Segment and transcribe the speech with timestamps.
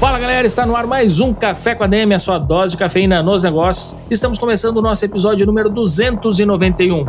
[0.00, 2.78] Fala galera, está no ar mais um Café com a DM, a sua dose de
[2.78, 3.94] cafeína nos negócios.
[4.10, 7.04] Estamos começando o nosso episódio número 291.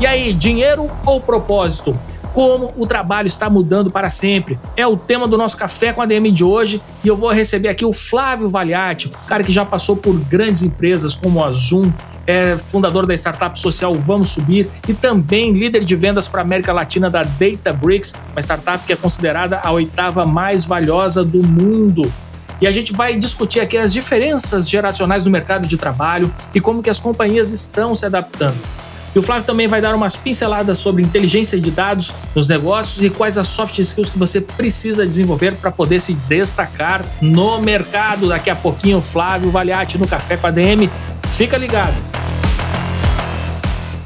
[0.00, 1.98] E aí, dinheiro ou propósito?
[2.32, 4.58] Como o trabalho está mudando para sempre.
[4.76, 7.68] É o tema do nosso Café com a DM de hoje e eu vou receber
[7.68, 11.92] aqui o Flávio Valiati, cara que já passou por grandes empresas como a Zoom,
[12.26, 16.72] é fundador da startup social Vamos Subir e também líder de vendas para a América
[16.72, 22.10] Latina da Databricks, uma startup que é considerada a oitava mais valiosa do mundo.
[22.60, 26.80] E a gente vai discutir aqui as diferenças geracionais no mercado de trabalho e como
[26.80, 28.56] que as companhias estão se adaptando.
[29.14, 33.10] E o Flávio também vai dar umas pinceladas sobre inteligência de dados nos negócios e
[33.10, 38.28] quais as soft skills que você precisa desenvolver para poder se destacar no mercado.
[38.28, 40.90] Daqui a pouquinho, o Flávio Valiati no Café com a DM.
[41.28, 41.94] Fica ligado.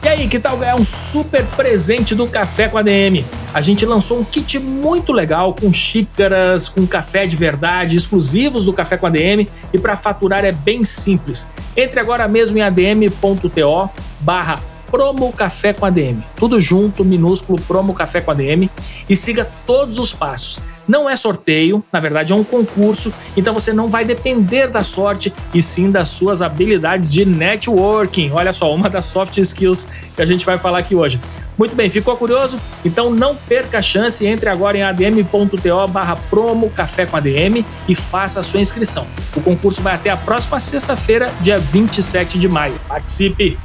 [0.03, 3.25] E aí, que tal ganhar um super presente do Café com a DM?
[3.53, 8.73] A gente lançou um kit muito legal com xícaras, com café de verdade, exclusivos do
[8.73, 11.51] Café com a DM e para faturar é bem simples.
[11.77, 13.91] Entre agora mesmo em adm.to
[14.21, 14.61] barra
[14.91, 16.23] Promo Café com ADM.
[16.37, 18.69] Tudo junto, minúsculo, Promo Café com ADM.
[19.09, 20.61] E siga todos os passos.
[20.87, 25.33] Não é sorteio, na verdade é um concurso, então você não vai depender da sorte
[25.53, 28.31] e sim das suas habilidades de networking.
[28.33, 31.21] Olha só, uma das soft skills que a gente vai falar aqui hoje.
[31.59, 32.61] Muito bem, ficou curioso?
[32.85, 37.95] Então não perca a chance, entre agora em adm.to barra promo café com ADM e
[37.95, 39.07] faça a sua inscrição.
[39.35, 42.79] O concurso vai até a próxima sexta-feira, dia 27 de maio.
[42.87, 43.59] Participe!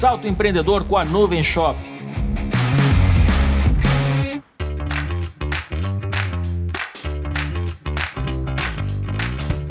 [0.00, 1.78] Salto empreendedor com a Nuvem Shop.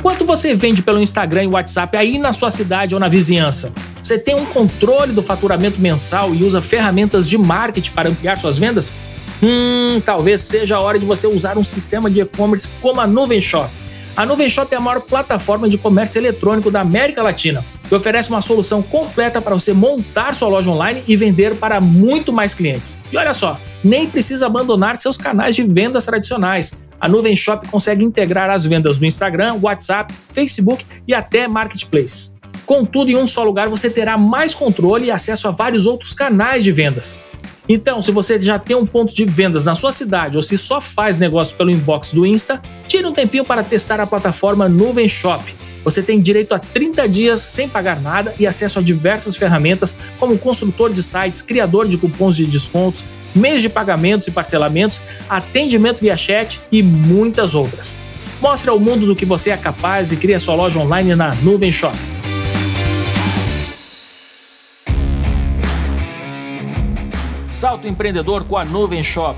[0.03, 3.73] Quanto você vende pelo Instagram e WhatsApp aí na sua cidade ou na vizinhança?
[4.03, 8.59] Você tem um controle do faturamento mensal e usa ferramentas de marketing para ampliar suas
[8.59, 8.93] vendas?
[9.41, 13.41] Hum, talvez seja a hora de você usar um sistema de e-commerce como a Nuvem
[13.41, 13.73] Shop.
[14.15, 18.29] A Nuvem Shop é a maior plataforma de comércio eletrônico da América Latina e oferece
[18.29, 23.01] uma solução completa para você montar sua loja online e vender para muito mais clientes.
[23.11, 26.73] E olha só, nem precisa abandonar seus canais de vendas tradicionais.
[26.99, 32.35] A Nuvem Shop consegue integrar as vendas do Instagram, WhatsApp, Facebook e até Marketplace.
[32.65, 36.63] Contudo, em um só lugar você terá mais controle e acesso a vários outros canais
[36.63, 37.17] de vendas.
[37.67, 40.81] Então, se você já tem um ponto de vendas na sua cidade ou se só
[40.81, 45.43] faz negócio pelo inbox do Insta, tire um tempinho para testar a plataforma Nuvem Shop.
[45.83, 50.37] Você tem direito a 30 dias sem pagar nada e acesso a diversas ferramentas como
[50.37, 53.03] construtor de sites, criador de cupons de descontos,
[53.33, 57.95] meios de pagamentos e parcelamentos, atendimento via chat e muitas outras.
[58.41, 61.71] Mostre ao mundo do que você é capaz e crie sua loja online na Nuvem
[61.71, 61.95] Shop.
[67.49, 69.37] Salto empreendedor com a Nuvem Shop.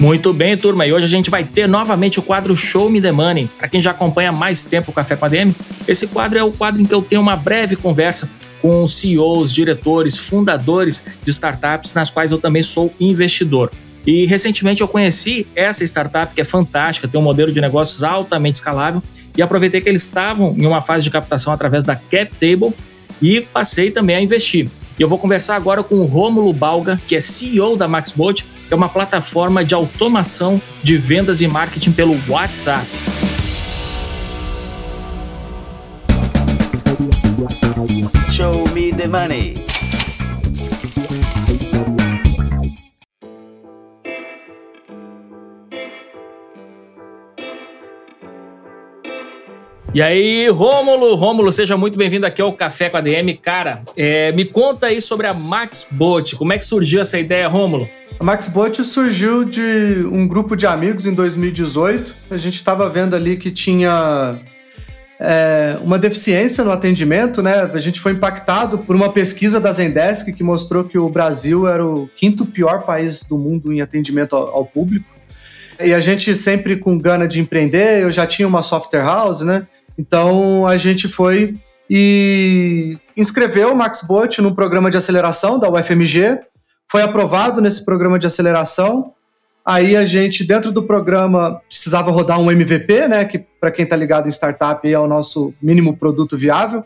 [0.00, 0.86] Muito bem, turma.
[0.86, 3.50] E hoje a gente vai ter novamente o quadro Show Me the Money.
[3.58, 5.54] Para quem já acompanha mais tempo o Café com a DM,
[5.86, 8.26] esse quadro é o quadro em que eu tenho uma breve conversa
[8.62, 13.70] com CEOs, diretores, fundadores de startups nas quais eu também sou investidor.
[14.06, 18.54] E recentemente eu conheci essa startup que é fantástica, tem um modelo de negócios altamente
[18.54, 19.02] escalável
[19.36, 22.72] e aproveitei que eles estavam em uma fase de captação através da CapTable
[23.20, 24.66] e passei também a investir.
[24.98, 28.76] E eu vou conversar agora com o Rômulo Balga, que é CEO da MaxBot, é
[28.76, 32.86] uma plataforma de automação de vendas e marketing pelo WhatsApp.
[38.30, 39.64] Show me the money.
[49.92, 53.34] E aí, Rômulo, Rômulo, seja muito bem-vindo aqui ao Café com a DM.
[53.34, 56.36] Cara, é, me conta aí sobre a MaxBot.
[56.36, 57.88] Como é que surgiu essa ideia, Rômulo?
[58.20, 62.14] A MaxBot surgiu de um grupo de amigos em 2018.
[62.30, 64.38] A gente estava vendo ali que tinha
[65.18, 67.62] é, uma deficiência no atendimento, né?
[67.72, 71.82] A gente foi impactado por uma pesquisa da Zendesk que mostrou que o Brasil era
[71.82, 75.06] o quinto pior país do mundo em atendimento ao, ao público.
[75.82, 79.66] E a gente sempre com gana de empreender, eu já tinha uma software house, né?
[79.96, 81.54] Então a gente foi
[81.88, 86.38] e inscreveu o MaxBot no programa de aceleração da UFMG.
[86.90, 89.12] Foi aprovado nesse programa de aceleração.
[89.64, 93.24] Aí a gente, dentro do programa, precisava rodar um MVP, né?
[93.24, 96.84] Que para quem está ligado em startup é o nosso mínimo produto viável.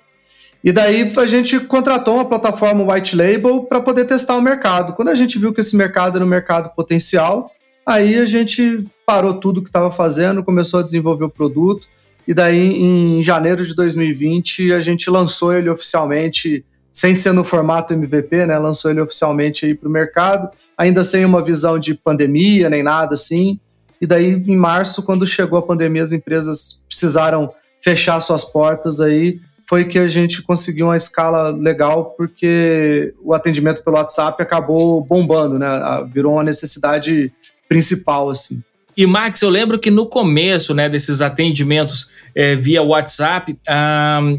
[0.63, 4.93] E daí a gente contratou uma plataforma white label para poder testar o mercado.
[4.93, 7.51] Quando a gente viu que esse mercado era um mercado potencial,
[7.87, 11.89] aí a gente parou tudo que estava fazendo, começou a desenvolver o produto.
[12.29, 16.65] E daí, em janeiro de 2020, a gente lançou ele oficialmente,
[16.95, 18.57] sem ser no formato MVP, né?
[18.57, 20.49] Lançou ele oficialmente aí para o mercado,
[20.79, 23.59] ainda sem uma visão de pandemia nem nada assim.
[24.01, 29.41] E daí, em março, quando chegou a pandemia, as empresas precisaram fechar suas portas aí
[29.67, 35.59] foi que a gente conseguiu uma escala legal, porque o atendimento pelo WhatsApp acabou bombando,
[35.59, 35.67] né?
[36.13, 37.33] Virou uma necessidade
[37.69, 38.63] principal, assim.
[38.97, 43.57] E Max, eu lembro que no começo, né, desses atendimentos é, via WhatsApp,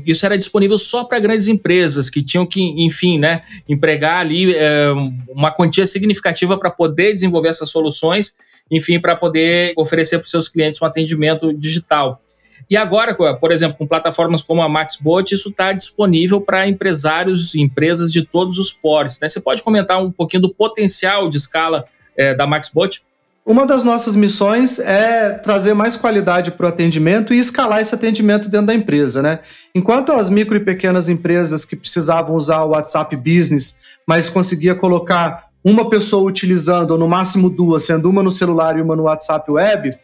[0.05, 4.91] isso era disponível só para grandes empresas que tinham que, enfim, né, empregar ali é,
[5.29, 8.37] uma quantia significativa para poder desenvolver essas soluções,
[8.71, 12.21] enfim, para poder oferecer para os seus clientes um atendimento digital.
[12.69, 17.61] E agora, por exemplo, com plataformas como a MaxBot, isso está disponível para empresários e
[17.61, 19.19] empresas de todos os portes.
[19.19, 19.29] Né?
[19.29, 21.85] Você pode comentar um pouquinho do potencial de escala
[22.17, 23.03] é, da MaxBot?
[23.45, 28.49] Uma das nossas missões é trazer mais qualidade para o atendimento e escalar esse atendimento
[28.49, 29.21] dentro da empresa.
[29.21, 29.37] Né?
[29.75, 33.77] Enquanto as micro e pequenas empresas que precisavam usar o WhatsApp Business,
[34.07, 38.81] mas conseguia colocar uma pessoa utilizando, ou no máximo duas, sendo uma no celular e
[38.81, 39.95] uma no WhatsApp Web,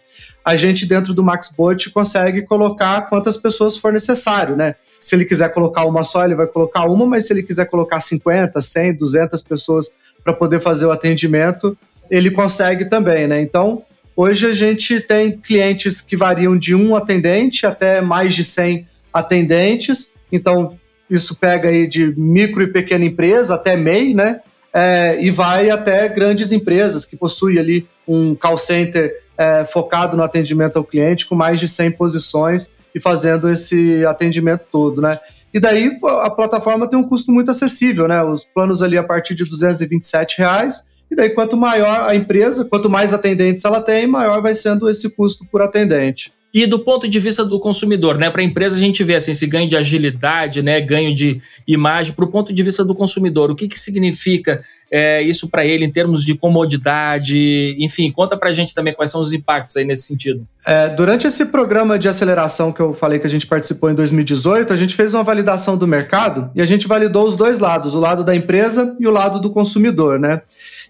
[0.46, 4.76] a gente dentro do MaxBot consegue colocar quantas pessoas for necessário, né?
[5.00, 8.00] Se ele quiser colocar uma só, ele vai colocar uma, mas se ele quiser colocar
[8.00, 9.92] 50, 100, 200 pessoas
[10.24, 11.76] para poder fazer o atendimento,
[12.12, 13.40] ele consegue também, né?
[13.40, 13.84] Então,
[14.16, 20.14] hoje a gente tem clientes que variam de um atendente até mais de 100 atendentes,
[20.30, 20.78] então
[21.10, 24.42] isso pega aí de micro e pequena empresa até MEI, né?
[24.74, 30.24] É, e vai até grandes empresas que possuem ali um call center é, focado no
[30.24, 35.18] atendimento ao cliente, com mais de 100 posições e fazendo esse atendimento todo, né?
[35.54, 38.24] E daí a plataforma tem um custo muito acessível, né?
[38.24, 40.90] Os planos ali a partir de 227 reais.
[41.12, 45.10] E daí, quanto maior a empresa, quanto mais atendentes ela tem, maior vai sendo esse
[45.10, 46.32] custo por atendente.
[46.54, 48.30] E do ponto de vista do consumidor, né?
[48.30, 50.82] Para a empresa a gente vê assim, esse ganho de agilidade, né?
[50.82, 52.14] Ganho de imagem.
[52.14, 54.62] Para o ponto de vista do consumidor, o que, que significa
[54.92, 57.78] é, isso para ele em termos de comodidade?
[57.80, 60.46] Enfim, conta para a gente também quais são os impactos aí nesse sentido.
[60.68, 64.74] É, durante esse programa de aceleração que eu falei que a gente participou em 2018,
[64.74, 68.00] a gente fez uma validação do mercado e a gente validou os dois lados, o
[68.00, 70.42] lado da empresa e o lado do consumidor, né?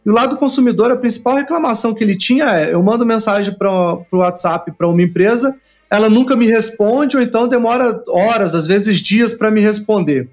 [0.06, 3.54] E o lado do consumidor, a principal reclamação que ele tinha é: eu mando mensagem
[3.54, 5.56] para o WhatsApp para uma empresa,
[5.90, 10.30] ela nunca me responde, ou então demora horas, às vezes dias, para me responder.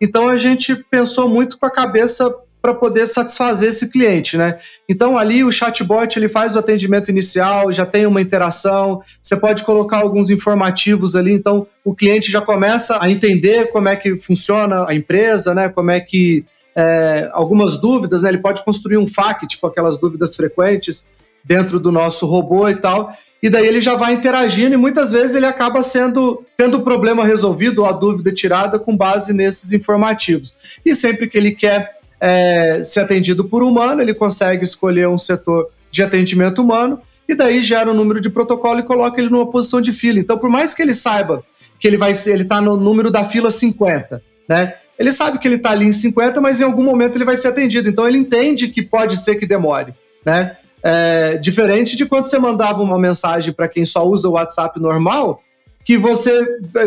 [0.00, 4.58] Então a gente pensou muito com a cabeça para poder satisfazer esse cliente, né?
[4.88, 9.62] Então ali o chatbot ele faz o atendimento inicial, já tem uma interação, você pode
[9.62, 14.86] colocar alguns informativos ali, então o cliente já começa a entender como é que funciona
[14.88, 15.68] a empresa, né?
[15.68, 16.44] Como é que
[16.78, 18.28] é, algumas dúvidas, né?
[18.28, 21.10] Ele pode construir um FAQ, tipo aquelas dúvidas frequentes
[21.42, 23.12] dentro do nosso robô e tal.
[23.42, 27.24] E daí ele já vai interagindo e muitas vezes ele acaba sendo tendo o problema
[27.24, 30.54] resolvido ou a dúvida tirada com base nesses informativos.
[30.86, 35.70] E sempre que ele quer é, ser atendido por humano, ele consegue escolher um setor
[35.90, 39.80] de atendimento humano e daí gera um número de protocolo e coloca ele numa posição
[39.80, 40.20] de fila.
[40.20, 41.42] Então, por mais que ele saiba
[41.80, 44.74] que ele vai ele está no número da fila 50, né?
[44.98, 47.48] Ele sabe que ele está ali em 50, mas em algum momento ele vai ser
[47.48, 47.88] atendido.
[47.88, 50.56] Então ele entende que pode ser que demore, né?
[50.82, 55.42] É, diferente de quando você mandava uma mensagem para quem só usa o WhatsApp normal,
[55.84, 56.32] que você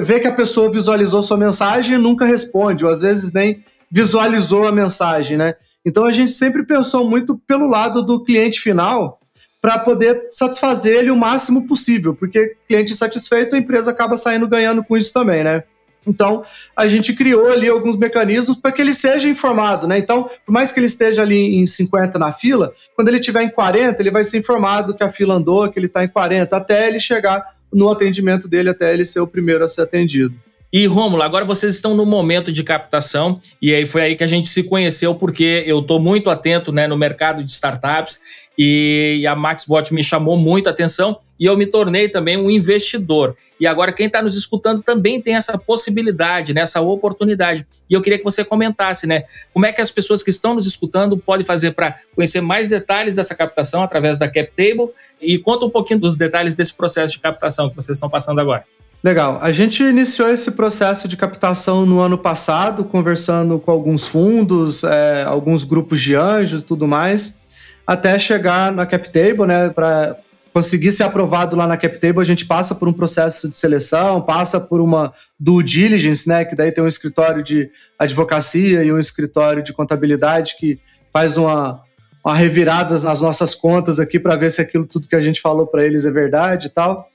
[0.02, 4.68] vê que a pessoa visualizou sua mensagem e nunca responde, ou às vezes nem visualizou
[4.68, 5.56] a mensagem, né?
[5.86, 9.20] Então a gente sempre pensou muito pelo lado do cliente final
[9.62, 14.84] para poder satisfazer ele o máximo possível, porque cliente satisfeito, a empresa acaba saindo ganhando
[14.84, 15.64] com isso também, né?
[16.06, 16.44] Então,
[16.76, 19.98] a gente criou ali alguns mecanismos para que ele seja informado, né?
[19.98, 23.50] Então, por mais que ele esteja ali em 50 na fila, quando ele estiver em
[23.50, 26.88] 40, ele vai ser informado que a fila andou, que ele está em 40, até
[26.88, 30.36] ele chegar no atendimento dele, até ele ser o primeiro a ser atendido.
[30.74, 34.28] E Rômulo, agora vocês estão no momento de captação e aí foi aí que a
[34.28, 38.22] gente se conheceu porque eu estou muito atento né, no mercado de startups
[38.58, 43.36] e a MaxBot me chamou muito a atenção e eu me tornei também um investidor.
[43.60, 47.66] E agora quem está nos escutando também tem essa possibilidade, né, essa oportunidade.
[47.90, 50.68] E eu queria que você comentasse, né, como é que as pessoas que estão nos
[50.68, 54.90] escutando podem fazer para conhecer mais detalhes dessa captação através da CapTable
[55.20, 58.64] e conta um pouquinho dos detalhes desse processo de captação que vocês estão passando agora.
[59.04, 59.40] Legal.
[59.42, 65.24] A gente iniciou esse processo de captação no ano passado, conversando com alguns fundos, é,
[65.24, 67.41] alguns grupos de anjos e tudo mais,
[67.86, 69.70] até chegar na CapTable, né?
[69.70, 70.18] Para
[70.54, 74.60] conseguir ser aprovado lá na CapTable, a gente passa por um processo de seleção, passa
[74.60, 76.44] por uma due diligence, né?
[76.44, 80.80] Que daí tem um escritório de advocacia e um escritório de contabilidade que
[81.12, 81.82] faz uma,
[82.24, 85.68] uma revirada nas nossas contas aqui para ver se aquilo tudo que a gente falou
[85.68, 87.08] para eles é verdade e tal.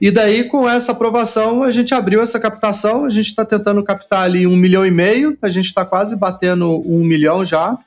[0.00, 3.06] E daí, com essa aprovação, a gente abriu essa captação.
[3.06, 5.36] A gente está tentando captar ali um milhão e meio.
[5.40, 7.78] A gente está quase batendo um milhão já.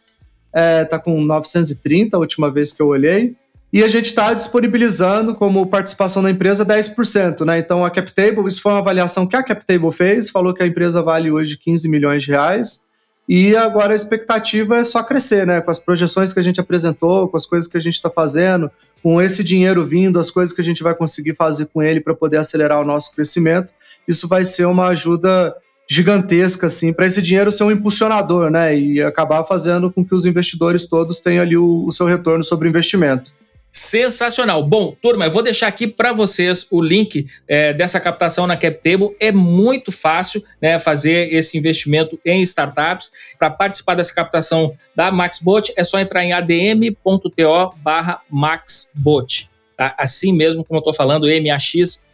[0.49, 3.35] Está é, tá com 930 a última vez que eu olhei.
[3.71, 7.45] E a gente está disponibilizando como participação da empresa 10%.
[7.45, 7.59] Né?
[7.59, 11.03] Então, a CapTable, isso foi uma avaliação que a CapTable fez, falou que a empresa
[11.03, 12.87] vale hoje 15 milhões de reais.
[13.27, 15.61] E agora a expectativa é só crescer, né?
[15.61, 18.71] Com as projeções que a gente apresentou, com as coisas que a gente está fazendo,
[19.03, 22.15] com esse dinheiro vindo, as coisas que a gente vai conseguir fazer com ele para
[22.15, 23.71] poder acelerar o nosso crescimento,
[24.07, 25.55] isso vai ser uma ajuda
[25.89, 30.27] gigantesca assim para esse dinheiro ser um impulsionador, né, e acabar fazendo com que os
[30.27, 33.33] investidores todos tenham ali o, o seu retorno sobre o investimento.
[33.71, 34.63] Sensacional.
[34.63, 39.15] Bom, turma, eu vou deixar aqui para vocês o link é, dessa captação na CapTable.
[39.19, 43.11] É muito fácil né, fazer esse investimento em startups.
[43.37, 49.51] Para participar dessa captação da MaxBot, é só entrar em adm.to barra MaxBot.
[49.77, 49.93] Tá?
[49.99, 52.09] Assim mesmo como eu estou falando, M-A-X-B-O-T.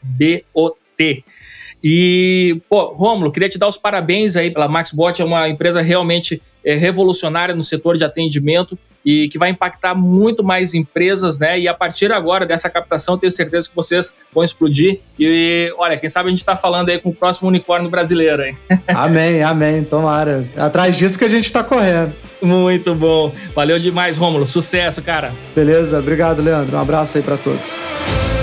[1.83, 6.41] E, pô, Rômulo, queria te dar os parabéns aí pela MaxBot, é uma empresa realmente
[6.63, 11.59] é, revolucionária no setor de atendimento e que vai impactar muito mais empresas, né?
[11.59, 14.99] E a partir agora dessa captação, tenho certeza que vocês vão explodir.
[15.19, 18.57] E olha, quem sabe a gente está falando aí com o próximo unicórnio brasileiro, hein?
[18.87, 20.49] Amém, amém, tomara.
[20.57, 22.13] Atrás disso que a gente está correndo.
[22.41, 23.31] Muito bom.
[23.53, 24.45] Valeu demais, Rômulo.
[24.45, 25.31] Sucesso, cara.
[25.55, 26.75] Beleza, obrigado, Leandro.
[26.75, 28.34] Um abraço aí para todos.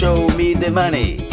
[0.00, 1.28] Show me the money.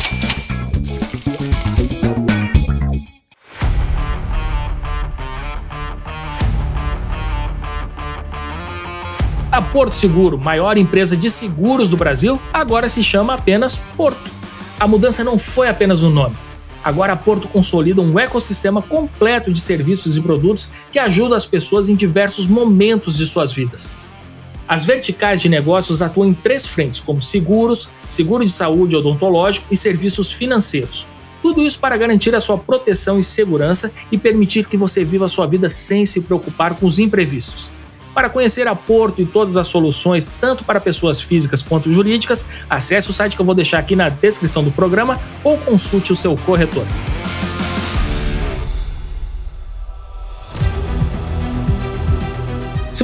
[9.50, 14.30] A Porto Seguro, maior empresa de seguros do Brasil, agora se chama apenas Porto.
[14.78, 16.36] A mudança não foi apenas no nome.
[16.84, 21.88] Agora a Porto consolida um ecossistema completo de serviços e produtos que ajudam as pessoas
[21.88, 23.94] em diversos momentos de suas vidas.
[24.68, 29.78] As verticais de negócios atuam em três frentes, como seguros, seguro de saúde odontológico e
[29.78, 31.08] serviços financeiros.
[31.42, 35.30] Tudo isso para garantir a sua proteção e segurança e permitir que você viva a
[35.30, 37.72] sua vida sem se preocupar com os imprevistos.
[38.14, 43.10] Para conhecer a Porto e todas as soluções, tanto para pessoas físicas quanto jurídicas, acesse
[43.10, 46.36] o site que eu vou deixar aqui na descrição do programa ou consulte o seu
[46.36, 46.84] corretor.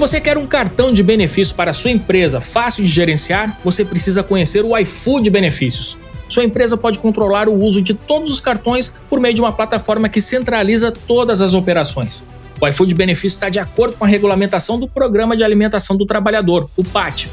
[0.05, 4.65] Você quer um cartão de benefícios para sua empresa fácil de gerenciar, você precisa conhecer
[4.65, 5.97] o iFood Benefícios.
[6.27, 10.09] Sua empresa pode controlar o uso de todos os cartões por meio de uma plataforma
[10.09, 12.25] que centraliza todas as operações.
[12.59, 16.69] O iFood Benefício está de acordo com a regulamentação do Programa de Alimentação do Trabalhador,
[16.75, 17.29] o PAT.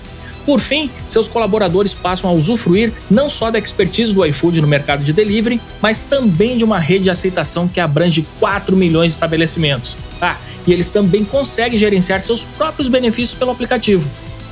[0.51, 5.05] Por fim, seus colaboradores passam a usufruir não só da expertise do iFood no mercado
[5.05, 9.97] de delivery, mas também de uma rede de aceitação que abrange 4 milhões de estabelecimentos.
[10.21, 14.11] Ah, e eles também conseguem gerenciar seus próprios benefícios pelo aplicativo.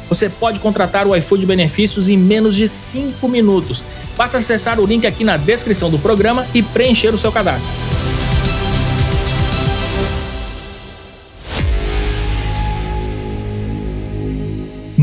[0.08, 3.84] Você pode contratar o iFood Benefícios em menos de 5 minutos.
[4.16, 7.72] Basta acessar o link aqui na descrição do programa e preencher o seu cadastro.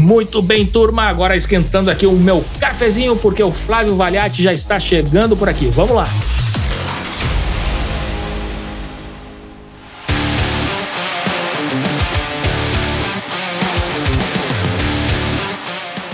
[0.06, 1.06] Muito bem, turma.
[1.06, 5.66] Agora esquentando aqui o meu cafezinho, porque o Flávio Valiati já está chegando por aqui.
[5.66, 6.08] Vamos lá.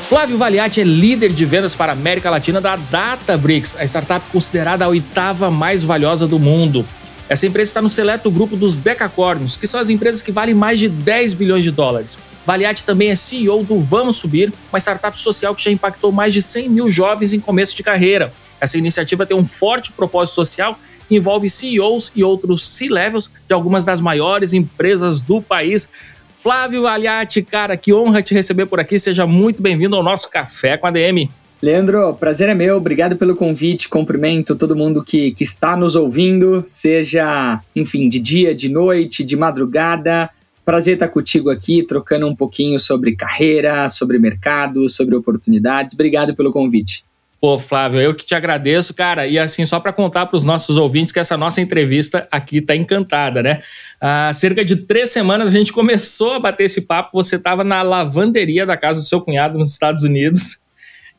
[0.03, 4.85] Flávio Valiati é líder de vendas para a América Latina da Databricks, a startup considerada
[4.85, 6.85] a oitava mais valiosa do mundo.
[7.31, 10.77] Essa empresa está no seleto grupo dos decacórnios, que são as empresas que valem mais
[10.77, 12.19] de 10 bilhões de dólares.
[12.45, 16.41] Valiati também é CEO do Vamos Subir, uma startup social que já impactou mais de
[16.41, 18.33] 100 mil jovens em começo de carreira.
[18.59, 20.77] Essa iniciativa tem um forte propósito social
[21.09, 25.89] e envolve CEOs e outros C-levels de algumas das maiores empresas do país.
[26.35, 28.99] Flávio Valiati, cara, que honra te receber por aqui.
[28.99, 31.31] Seja muito bem-vindo ao nosso Café com a DM.
[31.61, 36.63] Leandro, prazer é meu, obrigado pelo convite, cumprimento todo mundo que, que está nos ouvindo,
[36.65, 40.27] seja, enfim, de dia, de noite, de madrugada.
[40.65, 45.93] Prazer estar contigo aqui, trocando um pouquinho sobre carreira, sobre mercado, sobre oportunidades.
[45.93, 47.05] Obrigado pelo convite.
[47.39, 49.27] Pô, Flávio, eu que te agradeço, cara.
[49.27, 52.75] E assim, só para contar para os nossos ouvintes que essa nossa entrevista aqui tá
[52.75, 53.59] encantada, né?
[53.99, 57.09] Há cerca de três semanas a gente começou a bater esse papo.
[57.13, 60.61] Você estava na lavanderia da casa do seu cunhado nos Estados Unidos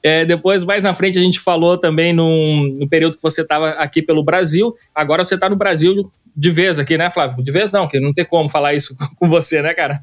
[0.02, 4.02] É, depois, mais na frente, a gente falou também no período que você estava aqui
[4.02, 4.75] pelo Brasil.
[4.94, 7.42] Agora você está no Brasil de vez aqui, né, Flávio?
[7.42, 10.00] De vez não, que não tem como falar isso com você, né, cara?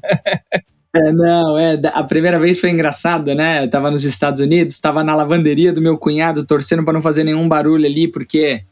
[0.94, 3.64] É, não, é, a primeira vez foi engraçado, né?
[3.64, 7.22] Eu tava nos Estados Unidos, tava na lavanderia do meu cunhado, torcendo para não fazer
[7.22, 8.64] nenhum barulho ali, porque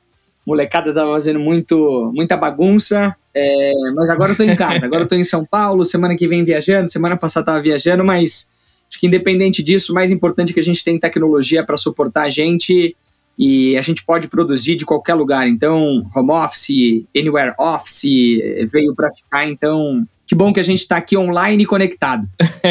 [0.46, 3.14] molecada tava fazendo muito, muita bagunça.
[3.36, 6.26] É, mas agora eu tô em casa, agora eu tô em São Paulo, semana que
[6.26, 8.50] vem viajando, semana passada tava viajando, mas
[8.88, 12.24] acho que independente disso, o mais importante é que a gente tem tecnologia para suportar
[12.24, 12.96] a gente
[13.38, 15.46] e a gente pode produzir de qualquer lugar.
[15.48, 18.40] Então, home office, anywhere office
[18.72, 22.28] veio para ficar, então que bom que a gente está aqui online e conectado.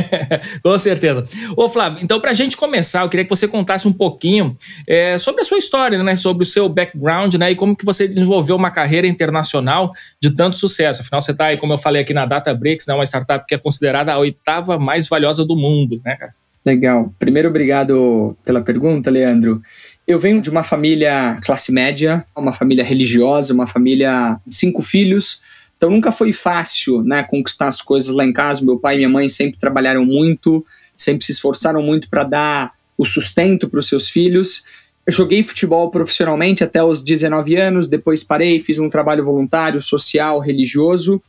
[0.61, 1.27] Com certeza.
[1.55, 4.55] Ô, Flávio, então, para a gente começar, eu queria que você contasse um pouquinho
[4.87, 6.15] é, sobre a sua história, né?
[6.15, 7.49] Sobre o seu background, né?
[7.49, 11.01] E como que você desenvolveu uma carreira internacional de tanto sucesso.
[11.01, 12.93] Afinal, você está aí, como eu falei aqui na Databricks, né?
[12.93, 16.35] Uma startup que é considerada a oitava mais valiosa do mundo, né, cara?
[16.63, 17.11] Legal.
[17.17, 19.63] Primeiro, obrigado pela pergunta, Leandro.
[20.07, 25.41] Eu venho de uma família classe média, uma família religiosa, uma família de cinco filhos
[25.77, 28.65] então nunca foi fácil, né, conquistar as coisas lá em casa.
[28.65, 30.65] Meu pai e minha mãe sempre trabalharam muito,
[30.97, 34.63] sempre se esforçaram muito para dar o sustento para os seus filhos.
[35.05, 40.39] Eu joguei futebol profissionalmente até os 19 anos, depois parei, fiz um trabalho voluntário, social,
[40.39, 41.21] religioso,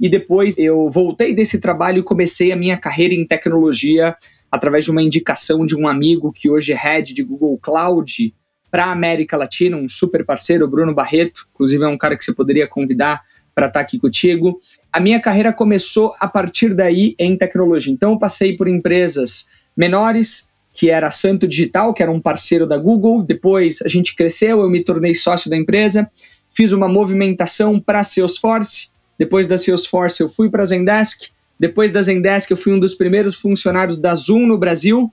[0.00, 4.16] e depois eu voltei desse trabalho e comecei a minha carreira em tecnologia
[4.50, 8.32] através de uma indicação de um amigo que hoje é head de Google Cloud
[8.70, 12.32] para a América Latina, um super parceiro, Bruno Barreto, inclusive é um cara que você
[12.32, 13.22] poderia convidar
[13.56, 14.60] para estar tá aqui contigo.
[14.92, 17.90] A minha carreira começou a partir daí em tecnologia.
[17.90, 22.76] Então eu passei por empresas menores, que era Santo Digital, que era um parceiro da
[22.76, 23.22] Google.
[23.22, 26.06] Depois a gente cresceu, eu me tornei sócio da empresa,
[26.50, 28.90] fiz uma movimentação para Salesforce.
[29.18, 31.30] Depois da Salesforce eu fui para a Zendesk.
[31.58, 35.10] Depois da Zendesk eu fui um dos primeiros funcionários da Zoom no Brasil,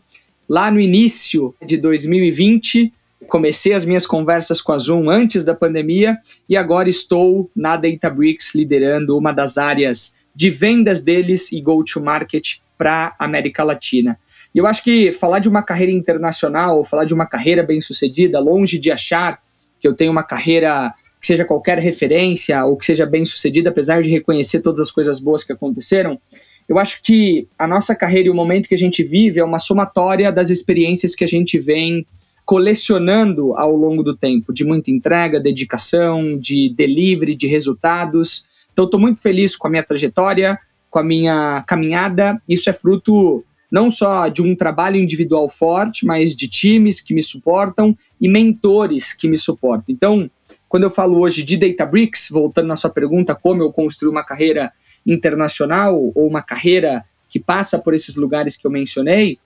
[0.50, 2.91] lá no início de 2020
[3.33, 8.53] comecei as minhas conversas com a Zoom antes da pandemia e agora estou na Databricks
[8.53, 14.19] liderando uma das áreas de vendas deles e go-to-market para América Latina.
[14.53, 18.77] E eu acho que falar de uma carreira internacional, falar de uma carreira bem-sucedida, longe
[18.77, 19.41] de achar
[19.79, 24.12] que eu tenho uma carreira que seja qualquer referência ou que seja bem-sucedida, apesar de
[24.12, 26.21] reconhecer todas as coisas boas que aconteceram,
[26.69, 29.58] eu acho que a nossa carreira e o momento que a gente vive é uma
[29.58, 32.05] somatória das experiências que a gente vem
[32.45, 38.45] colecionando ao longo do tempo, de muita entrega, dedicação, de delivery, de resultados.
[38.71, 40.58] Então, estou muito feliz com a minha trajetória,
[40.89, 42.41] com a minha caminhada.
[42.47, 47.23] Isso é fruto não só de um trabalho individual forte, mas de times que me
[47.23, 49.86] suportam e mentores que me suportam.
[49.89, 50.29] Então,
[50.69, 54.71] quando eu falo hoje de Databricks, voltando na sua pergunta, como eu construí uma carreira
[55.06, 59.39] internacional ou uma carreira que passa por esses lugares que eu mencionei,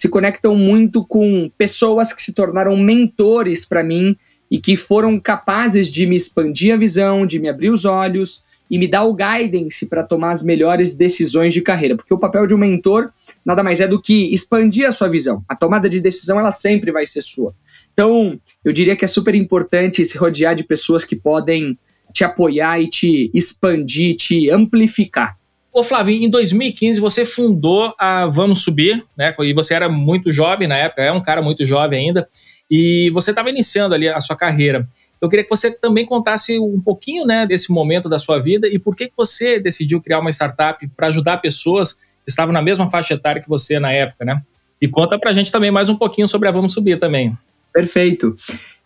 [0.00, 4.16] se conectam muito com pessoas que se tornaram mentores para mim
[4.50, 8.78] e que foram capazes de me expandir a visão, de me abrir os olhos e
[8.78, 11.96] me dar o guidance para tomar as melhores decisões de carreira.
[11.96, 13.12] Porque o papel de um mentor
[13.44, 15.44] nada mais é do que expandir a sua visão.
[15.46, 17.54] A tomada de decisão ela sempre vai ser sua.
[17.92, 21.78] Então, eu diria que é super importante se rodear de pessoas que podem
[22.10, 25.39] te apoiar e te expandir, te amplificar.
[25.72, 29.34] Ô Flávio, em 2015 você fundou a Vamos Subir, né?
[29.40, 32.28] E você era muito jovem na época, é um cara muito jovem ainda,
[32.68, 34.86] e você estava iniciando ali a sua carreira.
[35.20, 38.78] Eu queria que você também contasse um pouquinho, né, desse momento da sua vida e
[38.78, 43.14] por que você decidiu criar uma startup para ajudar pessoas que estavam na mesma faixa
[43.14, 44.42] etária que você na época, né?
[44.80, 47.36] E conta pra gente também mais um pouquinho sobre a Vamos Subir também.
[47.72, 48.34] Perfeito.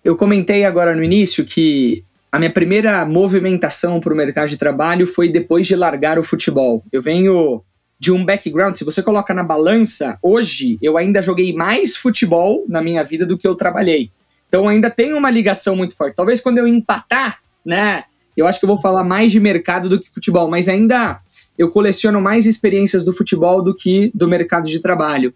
[0.05, 5.07] Eu comentei agora no início que a minha primeira movimentação para o mercado de trabalho
[5.07, 6.83] foi depois de largar o futebol.
[6.91, 7.63] Eu venho
[7.97, 12.83] de um background, se você coloca na balança, hoje eu ainda joguei mais futebol na
[12.83, 14.11] minha vida do que eu trabalhei.
[14.49, 16.17] Então ainda tem uma ligação muito forte.
[16.17, 18.03] Talvez quando eu empatar, né,
[18.37, 21.21] eu acho que eu vou falar mais de mercado do que futebol, mas ainda
[21.57, 25.33] eu coleciono mais experiências do futebol do que do mercado de trabalho.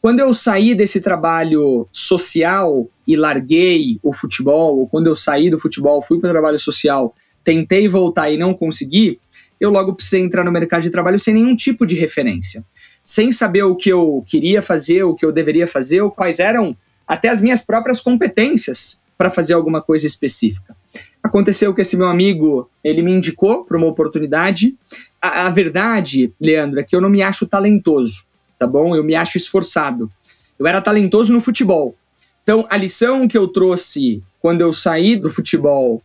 [0.00, 5.58] Quando eu saí desse trabalho social e larguei o futebol, ou quando eu saí do
[5.58, 9.18] futebol, fui para o trabalho social, tentei voltar e não consegui,
[9.60, 12.64] eu logo precisei entrar no mercado de trabalho sem nenhum tipo de referência.
[13.04, 16.76] Sem saber o que eu queria fazer, o que eu deveria fazer, ou quais eram
[17.06, 20.76] até as minhas próprias competências para fazer alguma coisa específica.
[21.20, 24.76] Aconteceu que esse meu amigo, ele me indicou para uma oportunidade.
[25.20, 28.28] A, a verdade, Leandro, é que eu não me acho talentoso
[28.58, 28.94] tá bom?
[28.94, 30.10] Eu me acho esforçado.
[30.58, 31.94] Eu era talentoso no futebol.
[32.42, 36.02] Então, a lição que eu trouxe quando eu saí do futebol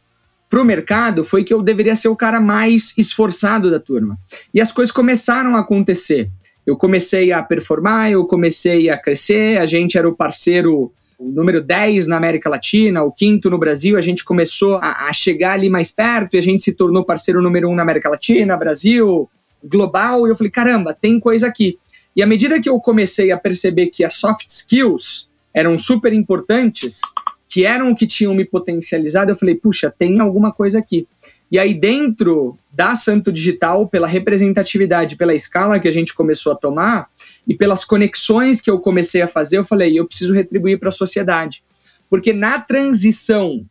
[0.49, 4.17] pro mercado foi que eu deveria ser o cara mais esforçado da turma.
[4.53, 6.29] E as coisas começaram a acontecer.
[6.65, 11.61] Eu comecei a performar, eu comecei a crescer, a gente era o parceiro o número
[11.61, 15.69] 10 na América Latina, o quinto no Brasil, a gente começou a, a chegar ali
[15.69, 19.29] mais perto e a gente se tornou parceiro número um na América Latina, Brasil,
[19.63, 21.77] global, e eu falei, caramba, tem coisa aqui.
[22.15, 26.99] E à medida que eu comecei a perceber que as soft skills eram super importantes,
[27.47, 31.07] que eram o que tinham me potencializado, eu falei, puxa, tem alguma coisa aqui.
[31.51, 36.55] E aí, dentro da Santo Digital, pela representatividade, pela escala que a gente começou a
[36.55, 37.07] tomar
[37.47, 40.91] e pelas conexões que eu comecei a fazer, eu falei, eu preciso retribuir para a
[40.91, 41.63] sociedade.
[42.09, 43.63] Porque na transição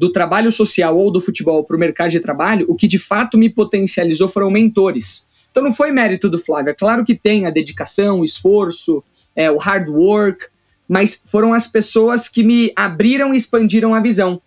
[0.00, 3.36] do trabalho social ou do futebol para o mercado de trabalho, o que de fato
[3.36, 5.26] me potencializou foram mentores.
[5.50, 6.70] Então não foi mérito do Flávio.
[6.70, 9.04] É claro que tem a dedicação, o esforço,
[9.36, 10.46] é, o hard work,
[10.88, 14.40] mas foram as pessoas que me abriram e expandiram a visão.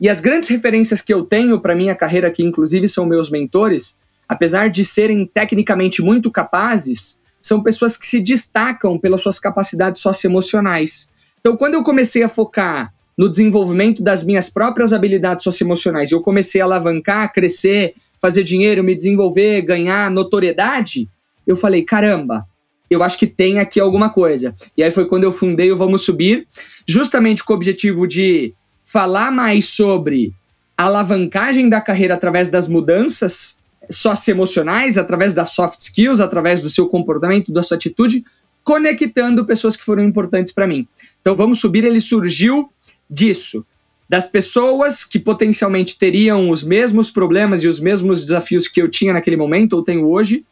[0.00, 3.98] E as grandes referências que eu tenho para minha carreira, que inclusive são meus mentores,
[4.28, 11.10] apesar de serem tecnicamente muito capazes, são pessoas que se destacam pelas suas capacidades socioemocionais.
[11.40, 16.58] Então, quando eu comecei a focar no desenvolvimento das minhas próprias habilidades socioemocionais, eu comecei
[16.58, 21.06] a alavancar, crescer, fazer dinheiro, me desenvolver, ganhar notoriedade,
[21.46, 22.46] eu falei, caramba,
[22.88, 24.54] eu acho que tem aqui alguma coisa.
[24.74, 26.48] E aí foi quando eu fundei o Vamos Subir,
[26.88, 30.32] justamente com o objetivo de falar mais sobre
[30.74, 36.88] a alavancagem da carreira através das mudanças socioemocionais, através das soft skills, através do seu
[36.88, 38.24] comportamento, da sua atitude,
[38.64, 40.88] conectando pessoas que foram importantes para mim.
[41.20, 42.70] Então, vamos subir, ele surgiu
[43.10, 43.64] disso,
[44.08, 49.12] das pessoas que potencialmente teriam os mesmos problemas e os mesmos desafios que eu tinha
[49.12, 50.44] naquele momento ou tenho hoje,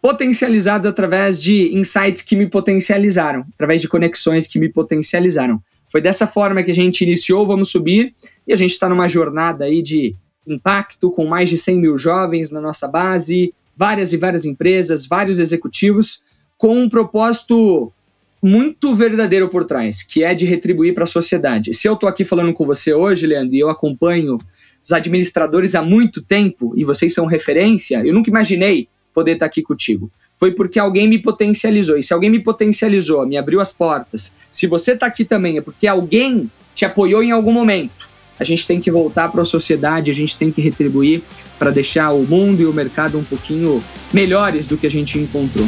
[0.00, 5.60] potencializados através de insights que me potencializaram, através de conexões que me potencializaram.
[5.90, 8.14] Foi dessa forma que a gente iniciou Vamos Subir
[8.46, 10.14] e a gente está numa jornada aí de
[10.46, 15.40] impacto com mais de 100 mil jovens na nossa base, várias e várias empresas, vários
[15.40, 16.22] executivos,
[16.56, 17.92] com um propósito
[18.42, 21.74] muito verdadeiro por trás, que é de retribuir para a sociedade.
[21.74, 24.38] Se eu estou aqui falando com você hoje, Leandro, e eu acompanho
[24.84, 29.62] os administradores há muito tempo e vocês são referência, eu nunca imaginei poder estar aqui
[29.62, 30.10] contigo.
[30.36, 31.96] Foi porque alguém me potencializou.
[31.96, 35.60] E se alguém me potencializou, me abriu as portas, se você está aqui também, é
[35.62, 38.06] porque alguém te apoiou em algum momento.
[38.38, 41.22] A gente tem que voltar para a sociedade, a gente tem que retribuir
[41.58, 45.66] para deixar o mundo e o mercado um pouquinho melhores do que a gente encontrou.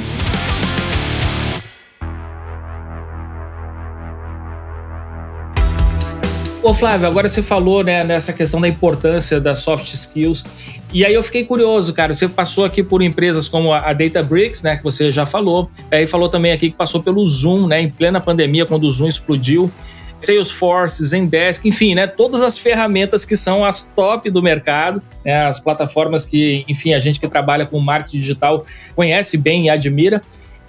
[6.68, 10.44] Ô Flávio, agora você falou né, nessa questão da importância das soft skills.
[10.92, 12.12] E aí eu fiquei curioso, cara.
[12.12, 15.70] Você passou aqui por empresas como a Databricks, né, que você já falou.
[15.90, 19.09] Aí falou também aqui que passou pelo Zoom, né, em plena pandemia, quando o Zoom
[19.09, 19.72] explodiu.
[20.18, 25.59] Salesforce, Zendesk, enfim, né, todas as ferramentas que são as top do mercado, né, as
[25.59, 30.20] plataformas que, enfim, a gente que trabalha com marketing digital conhece bem e admira.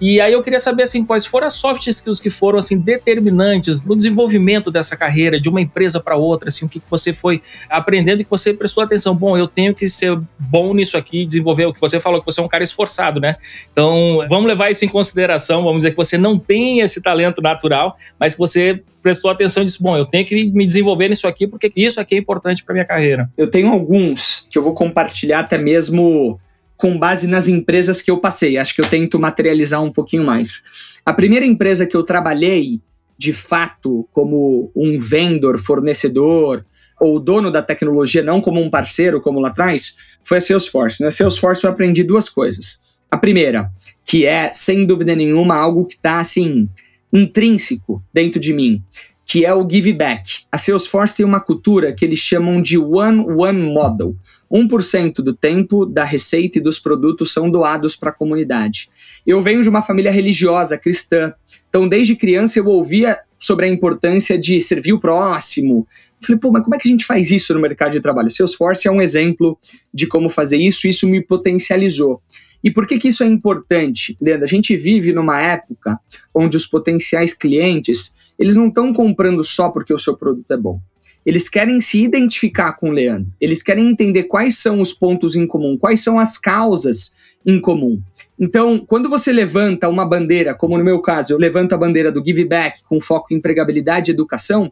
[0.02, 3.84] E aí eu queria saber assim, quais foram as soft skills que foram assim determinantes
[3.84, 8.22] no desenvolvimento dessa carreira de uma empresa para outra, assim, o que você foi aprendendo
[8.22, 9.16] e que você prestou atenção.
[9.16, 12.40] Bom, eu tenho que ser bom nisso aqui, desenvolver o que você falou que você
[12.40, 13.36] é um cara esforçado, né?
[13.72, 17.98] Então, vamos levar isso em consideração, vamos dizer que você não tem esse talento natural,
[18.20, 21.48] mas que você prestou atenção e disse: Bom, eu tenho que me desenvolver nisso aqui,
[21.48, 23.30] porque isso aqui é importante para minha carreira.
[23.38, 26.40] Eu tenho alguns que eu vou compartilhar até mesmo
[26.80, 28.58] com base nas empresas que eu passei.
[28.58, 30.64] Acho que eu tento materializar um pouquinho mais.
[31.06, 32.80] A primeira empresa que eu trabalhei,
[33.18, 36.66] de fato, como um vendedor, fornecedor
[36.98, 41.02] ou dono da tecnologia, não como um parceiro, como lá atrás, foi a Salesforce.
[41.02, 41.12] Na né?
[41.12, 42.82] Salesforce eu aprendi duas coisas.
[43.12, 43.70] A primeira,
[44.06, 46.70] que é, sem dúvida nenhuma, algo que está, assim,
[47.12, 48.82] intrínseco dentro de mim,
[49.30, 50.46] que é o give back.
[50.52, 54.16] A Salesforce tem uma cultura que eles chamam de One One Model.
[54.52, 58.90] 1% do tempo, da receita e dos produtos são doados para a comunidade.
[59.28, 61.32] Eu venho de uma família religiosa cristã,
[61.70, 65.86] então desde criança eu ouvia sobre a importância de servir o próximo.
[66.20, 68.32] Falei, pô, mas como é que a gente faz isso no mercado de trabalho?
[68.32, 69.60] Salesforce é um exemplo
[69.94, 72.20] de como fazer isso, isso me potencializou.
[72.64, 74.44] E por que, que isso é importante, Leandro?
[74.44, 76.00] A gente vive numa época
[76.34, 80.80] onde os potenciais clientes eles não estão comprando só porque o seu produto é bom.
[81.26, 83.30] Eles querem se identificar com o Leandro.
[83.40, 87.14] Eles querem entender quais são os pontos em comum, quais são as causas
[87.46, 88.02] em comum.
[88.40, 92.24] Então, quando você levanta uma bandeira, como no meu caso, eu levanto a bandeira do
[92.26, 94.72] give back com foco em empregabilidade e educação,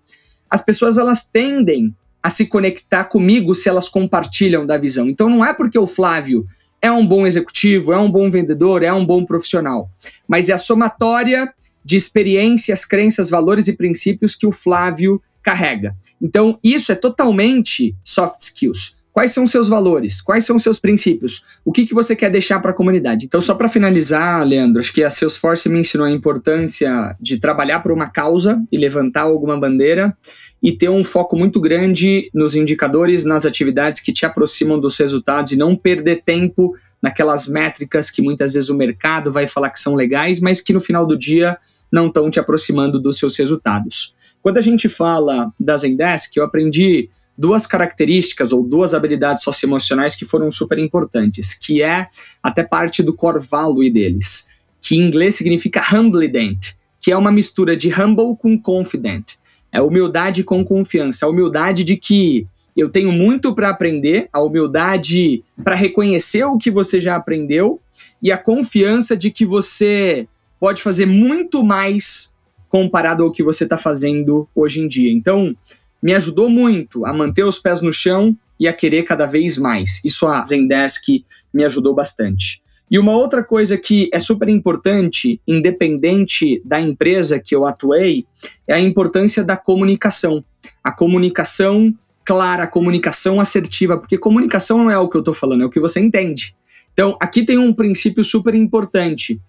[0.50, 5.10] as pessoas elas tendem a se conectar comigo se elas compartilham da visão.
[5.10, 6.46] Então, não é porque o Flávio
[6.82, 9.90] é um bom executivo, é um bom vendedor, é um bom profissional,
[10.28, 11.54] mas é a somatória
[11.88, 15.95] de experiências, crenças, valores e princípios que o Flávio carrega.
[16.21, 18.97] Então, isso é totalmente soft skills.
[19.13, 20.21] Quais são os seus valores?
[20.21, 21.43] Quais são os seus princípios?
[21.65, 23.26] O que, que você quer deixar para a comunidade?
[23.26, 27.80] Então, só para finalizar, Leandro, acho que a Salesforce me ensinou a importância de trabalhar
[27.80, 30.15] por uma causa e levantar alguma bandeira
[30.62, 35.54] e ter um foco muito grande nos indicadores, nas atividades que te aproximam dos resultados
[35.54, 39.95] e não perder tempo naquelas métricas que muitas vezes o mercado vai falar que são
[39.95, 41.58] legais, mas que no final do dia
[41.91, 44.15] não estão te aproximando dos seus resultados.
[44.41, 50.26] Quando a gente fala da Zendesk, eu aprendi duas características ou duas habilidades socioemocionais que
[50.26, 52.08] foram super importantes, que é
[52.41, 54.47] até parte do core value deles,
[54.82, 59.34] que em inglês significa humbledent, que é uma mistura de humble com confident.
[59.71, 65.43] É humildade com confiança, a humildade de que eu tenho muito para aprender, a humildade
[65.63, 67.82] para reconhecer o que você já aprendeu
[68.21, 70.28] e a confiança de que você
[70.60, 72.36] pode fazer muito mais
[72.70, 75.12] comparado ao que você está fazendo hoje em dia.
[75.12, 75.56] Então,
[76.02, 80.04] me ajudou muito a manter os pés no chão e a querer cada vez mais.
[80.04, 82.62] Isso a Zendesk me ajudou bastante.
[82.89, 88.26] E uma outra coisa que é super importante, independente da empresa que eu atuei,
[88.65, 90.43] é a importância da comunicação.
[90.82, 91.93] A comunicação
[92.24, 95.70] clara, a comunicação assertiva, porque comunicação não é o que eu estou falando, é o
[95.70, 96.56] que você entende.
[96.93, 99.39] Então, aqui tem um princípio super importante.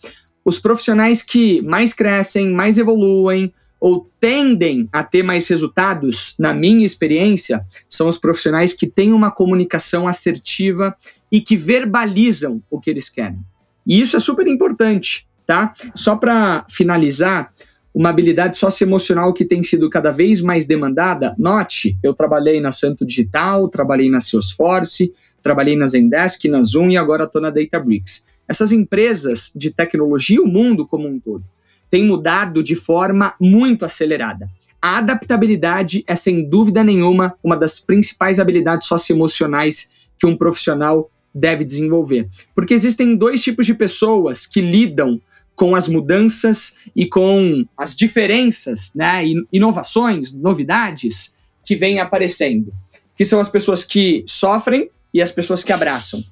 [0.48, 6.86] Os profissionais que mais crescem, mais evoluem, ou tendem a ter mais resultados, na minha
[6.86, 10.96] experiência, são os profissionais que têm uma comunicação assertiva
[11.30, 13.38] e que verbalizam o que eles querem.
[13.86, 15.74] E isso é super importante, tá?
[15.94, 17.52] Só para finalizar,
[17.98, 23.04] uma habilidade socioemocional que tem sido cada vez mais demandada, note, eu trabalhei na Santo
[23.04, 28.24] Digital, trabalhei na Salesforce, trabalhei na Zendesk, na Zoom e agora estou na Databricks.
[28.46, 31.42] Essas empresas de tecnologia, o mundo como um todo,
[31.90, 34.48] tem mudado de forma muito acelerada.
[34.80, 41.64] A adaptabilidade é, sem dúvida nenhuma, uma das principais habilidades socioemocionais que um profissional deve
[41.64, 42.28] desenvolver.
[42.54, 45.20] Porque existem dois tipos de pessoas que lidam
[45.58, 52.72] com as mudanças e com as diferenças, né, inovações, novidades que vêm aparecendo,
[53.16, 56.22] que são as pessoas que sofrem e as pessoas que abraçam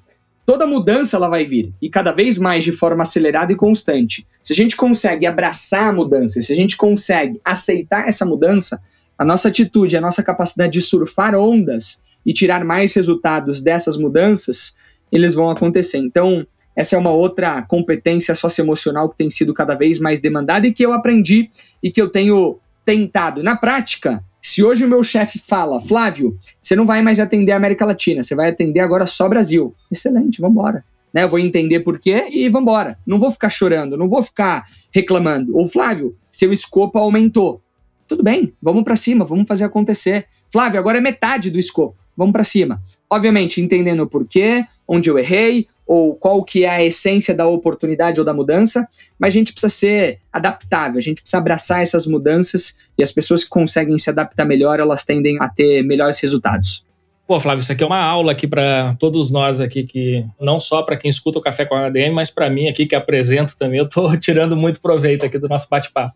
[0.47, 4.25] toda mudança ela vai vir e cada vez mais de forma acelerada e constante.
[4.41, 8.81] Se a gente consegue abraçar a mudança, se a gente consegue aceitar essa mudança,
[9.17, 14.77] a nossa atitude, a nossa capacidade de surfar ondas e tirar mais resultados dessas mudanças,
[15.11, 15.97] eles vão acontecer.
[15.97, 20.71] Então, essa é uma outra competência socioemocional que tem sido cada vez mais demandada e
[20.71, 21.49] que eu aprendi
[21.83, 26.73] e que eu tenho tentado na prática se hoje o meu chefe fala, Flávio, você
[26.73, 29.75] não vai mais atender a América Latina, você vai atender agora só Brasil.
[29.91, 30.85] Excelente, vamos embora.
[31.13, 32.97] Né, eu vou entender por quê e vamos embora.
[33.05, 34.63] Não vou ficar chorando, não vou ficar
[34.93, 35.55] reclamando.
[35.55, 37.61] Ou Flávio, seu escopo aumentou.
[38.07, 40.27] Tudo bem, vamos para cima, vamos fazer acontecer.
[40.49, 41.97] Flávio, agora é metade do escopo.
[42.15, 42.81] Vamos para cima.
[43.09, 48.19] Obviamente, entendendo o porquê, onde eu errei, ou qual que é a essência da oportunidade
[48.19, 52.77] ou da mudança, mas a gente precisa ser adaptável, a gente precisa abraçar essas mudanças
[52.97, 56.86] e as pessoas que conseguem se adaptar melhor, elas tendem a ter melhores resultados.
[57.27, 60.81] Pô, Flávio, isso aqui é uma aula aqui para todos nós aqui que não só
[60.81, 63.79] para quem escuta o Café com a ADM, mas para mim aqui que apresento também,
[63.79, 66.15] eu estou tirando muito proveito aqui do nosso bate-papo.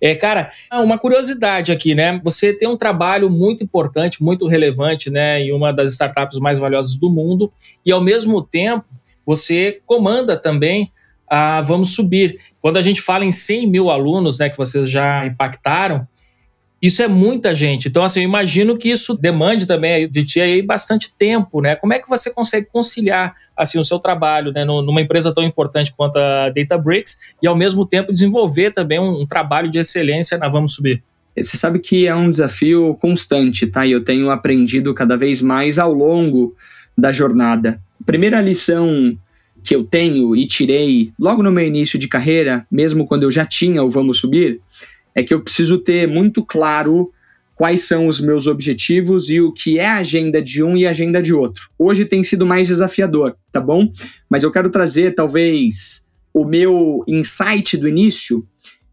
[0.00, 2.18] É, cara, uma curiosidade aqui, né?
[2.24, 6.98] Você tem um trabalho muito importante, muito relevante, né, em uma das startups mais valiosas
[6.98, 7.52] do mundo
[7.84, 8.86] e ao mesmo tempo
[9.26, 10.90] você comanda também
[11.28, 12.38] a Vamos Subir.
[12.62, 16.08] Quando a gente fala em 100 mil alunos, né, que vocês já impactaram,
[16.80, 17.88] isso é muita gente.
[17.88, 21.74] Então, assim, eu imagino que isso demande também de ti aí bastante tempo, né?
[21.74, 25.92] Como é que você consegue conciliar, assim, o seu trabalho, né, numa empresa tão importante
[25.96, 30.48] quanto a Databricks e, ao mesmo tempo, desenvolver também um, um trabalho de excelência na
[30.48, 31.02] Vamos Subir?
[31.36, 33.86] Você sabe que é um desafio constante, tá?
[33.86, 36.54] E eu tenho aprendido cada vez mais ao longo
[36.96, 39.18] da jornada primeira lição
[39.64, 43.44] que eu tenho e tirei logo no meu início de carreira, mesmo quando eu já
[43.44, 44.60] tinha o Vamos Subir,
[45.16, 47.10] é que eu preciso ter muito claro
[47.56, 50.90] quais são os meus objetivos e o que é a agenda de um e a
[50.90, 51.70] agenda de outro.
[51.78, 53.90] Hoje tem sido mais desafiador, tá bom?
[54.28, 58.46] Mas eu quero trazer talvez o meu insight do início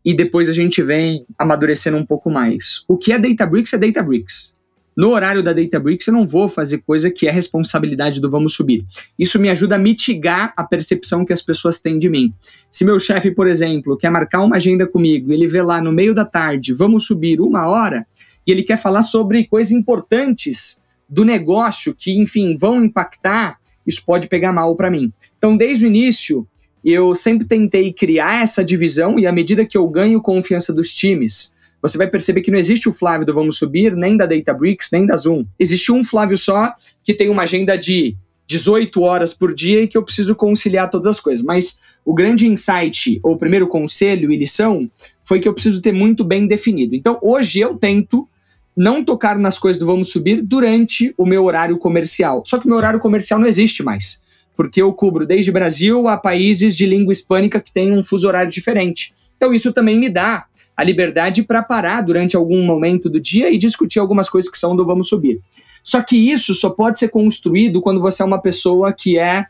[0.06, 2.86] e depois a gente vem amadurecendo um pouco mais.
[2.88, 4.56] O que é Databricks é Databricks.
[4.96, 8.86] No horário da Databricks, eu não vou fazer coisa que é responsabilidade do vamos subir.
[9.18, 12.34] Isso me ajuda a mitigar a percepção que as pessoas têm de mim.
[12.72, 16.14] Se meu chefe, por exemplo, quer marcar uma agenda comigo, ele vê lá no meio
[16.14, 18.06] da tarde, vamos subir uma hora,
[18.46, 24.28] e ele quer falar sobre coisas importantes do negócio que, enfim, vão impactar, isso pode
[24.28, 25.12] pegar mal para mim.
[25.38, 26.48] Então, desde o início,
[26.84, 31.53] eu sempre tentei criar essa divisão e à medida que eu ganho confiança dos times,
[31.84, 35.06] você vai perceber que não existe o Flávio do Vamos Subir, nem da Databricks, nem
[35.06, 35.46] da Zoom.
[35.60, 38.16] Existe um Flávio só que tem uma agenda de
[38.48, 41.44] 18 horas por dia e que eu preciso conciliar todas as coisas.
[41.44, 44.90] Mas o grande insight, ou primeiro conselho e lição,
[45.26, 46.96] foi que eu preciso ter muito bem definido.
[46.96, 48.28] Então, hoje eu tento
[48.76, 52.44] não tocar nas coisas do Vamos Subir durante o meu horário comercial.
[52.46, 54.22] Só que meu horário comercial não existe mais,
[54.56, 58.52] porque eu cubro desde Brasil a países de língua hispânica que têm um fuso horário
[58.52, 59.14] diferente.
[59.36, 63.58] Então, isso também me dá a liberdade para parar durante algum momento do dia e
[63.58, 65.40] discutir algumas coisas que são do Vamos Subir.
[65.84, 69.46] Só que isso só pode ser construído quando você é uma pessoa que é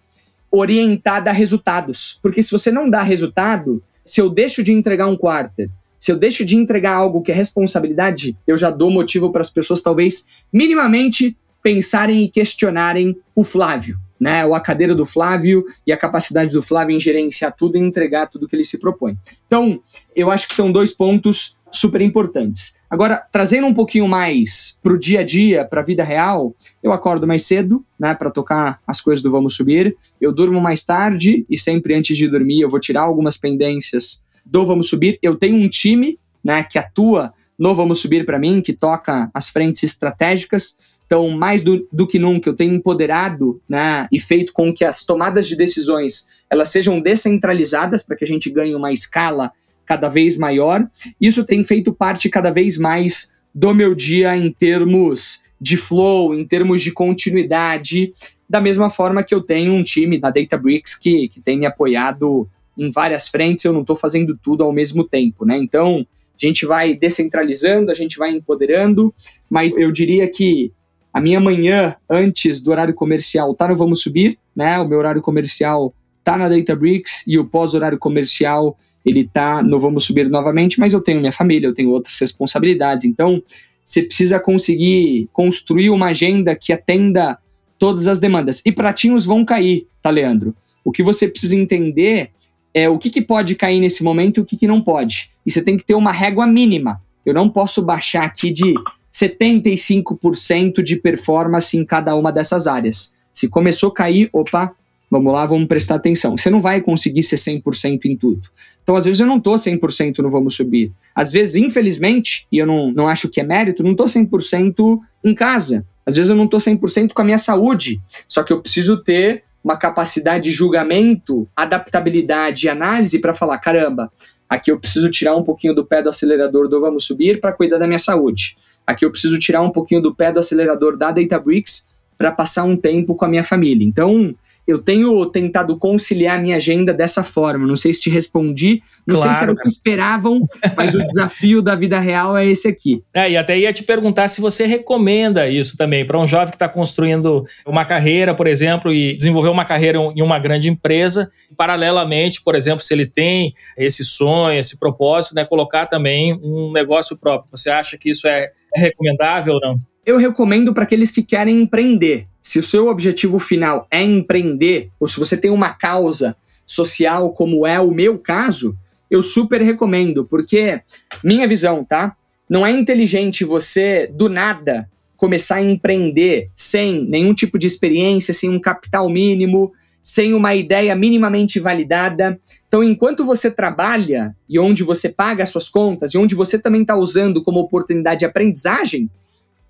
[0.51, 2.19] orientada a resultados.
[2.21, 6.17] Porque se você não dá resultado, se eu deixo de entregar um quarter, se eu
[6.17, 10.27] deixo de entregar algo que é responsabilidade, eu já dou motivo para as pessoas talvez
[10.51, 14.45] minimamente pensarem e questionarem o Flávio, né?
[14.45, 18.27] Ou a cadeira do Flávio e a capacidade do Flávio em gerenciar tudo e entregar
[18.27, 19.17] tudo que ele se propõe.
[19.45, 19.81] Então,
[20.15, 22.77] eu acho que são dois pontos super importantes.
[22.89, 26.93] Agora, trazendo um pouquinho mais para o dia a dia, para a vida real, eu
[26.93, 29.93] acordo mais cedo, né, para tocar as coisas do Vamos Subir.
[30.21, 34.65] Eu durmo mais tarde e sempre antes de dormir eu vou tirar algumas pendências do
[34.65, 35.19] Vamos Subir.
[35.21, 39.49] Eu tenho um time, né, que atua no Vamos Subir para mim, que toca as
[39.49, 40.77] frentes estratégicas.
[41.05, 45.05] Então, mais do, do, que nunca, eu tenho empoderado né, e feito com que as
[45.05, 49.51] tomadas de decisões elas sejam descentralizadas para que a gente ganhe uma escala
[49.85, 50.87] cada vez maior.
[51.19, 56.45] Isso tem feito parte cada vez mais do meu dia em termos de flow, em
[56.45, 58.11] termos de continuidade,
[58.49, 62.47] da mesma forma que eu tenho um time da Databricks que, que tem me apoiado
[62.77, 65.57] em várias frentes, eu não estou fazendo tudo ao mesmo tempo, né?
[65.57, 69.13] Então, a gente vai descentralizando, a gente vai empoderando,
[69.49, 70.71] mas eu diria que
[71.13, 74.79] a minha manhã antes do horário comercial tá no Vamos Subir, né?
[74.79, 80.05] O meu horário comercial tá na Databricks e o pós-horário comercial ele tá no vamos
[80.05, 83.05] subir novamente, mas eu tenho minha família, eu tenho outras responsabilidades.
[83.05, 83.43] Então,
[83.83, 87.37] você precisa conseguir construir uma agenda que atenda
[87.77, 88.61] todas as demandas.
[88.65, 90.55] E pratinhos vão cair, tá, Leandro?
[90.85, 92.31] O que você precisa entender
[92.73, 95.31] é o que, que pode cair nesse momento e o que, que não pode.
[95.45, 97.01] E você tem que ter uma régua mínima.
[97.25, 98.73] Eu não posso baixar aqui de
[99.13, 103.15] 75% de performance em cada uma dessas áreas.
[103.31, 104.75] Se começou a cair, opa,
[105.13, 106.35] Vamos lá, vamos prestar atenção.
[106.35, 108.41] Você não vai conseguir ser 100% em tudo.
[108.81, 110.91] Então, às vezes, eu não estou 100% no Vamos Subir.
[111.13, 115.35] Às vezes, infelizmente, e eu não, não acho que é mérito, não estou 100% em
[115.35, 115.85] casa.
[116.03, 118.01] Às vezes, eu não estou 100% com a minha saúde.
[118.27, 124.11] Só que eu preciso ter uma capacidade de julgamento, adaptabilidade e análise para falar: caramba,
[124.49, 127.77] aqui eu preciso tirar um pouquinho do pé do acelerador do Vamos Subir para cuidar
[127.77, 128.57] da minha saúde.
[128.85, 132.75] Aqui eu preciso tirar um pouquinho do pé do acelerador da Databricks para passar um
[132.75, 133.85] tempo com a minha família.
[133.85, 137.67] Então, eu tenho tentado conciliar a minha agenda dessa forma.
[137.67, 141.03] Não sei se te respondi, não claro, sei se era o que esperavam, mas o
[141.03, 143.03] desafio da vida real é esse aqui.
[143.13, 146.55] É, e até ia te perguntar se você recomenda isso também para um jovem que
[146.55, 152.41] está construindo uma carreira, por exemplo, e desenvolver uma carreira em uma grande empresa, paralelamente,
[152.41, 157.51] por exemplo, se ele tem esse sonho, esse propósito, né, colocar também um negócio próprio.
[157.51, 159.92] Você acha que isso é, é recomendável ou não?
[160.05, 162.27] Eu recomendo para aqueles que querem empreender.
[162.41, 166.35] Se o seu objetivo final é empreender, ou se você tem uma causa
[166.65, 168.75] social, como é o meu caso,
[169.09, 170.81] eu super recomendo, porque
[171.23, 172.17] minha visão, tá?
[172.49, 178.49] Não é inteligente você, do nada, começar a empreender sem nenhum tipo de experiência, sem
[178.49, 182.37] um capital mínimo, sem uma ideia minimamente validada.
[182.67, 186.81] Então, enquanto você trabalha e onde você paga as suas contas e onde você também
[186.81, 189.09] está usando como oportunidade de aprendizagem,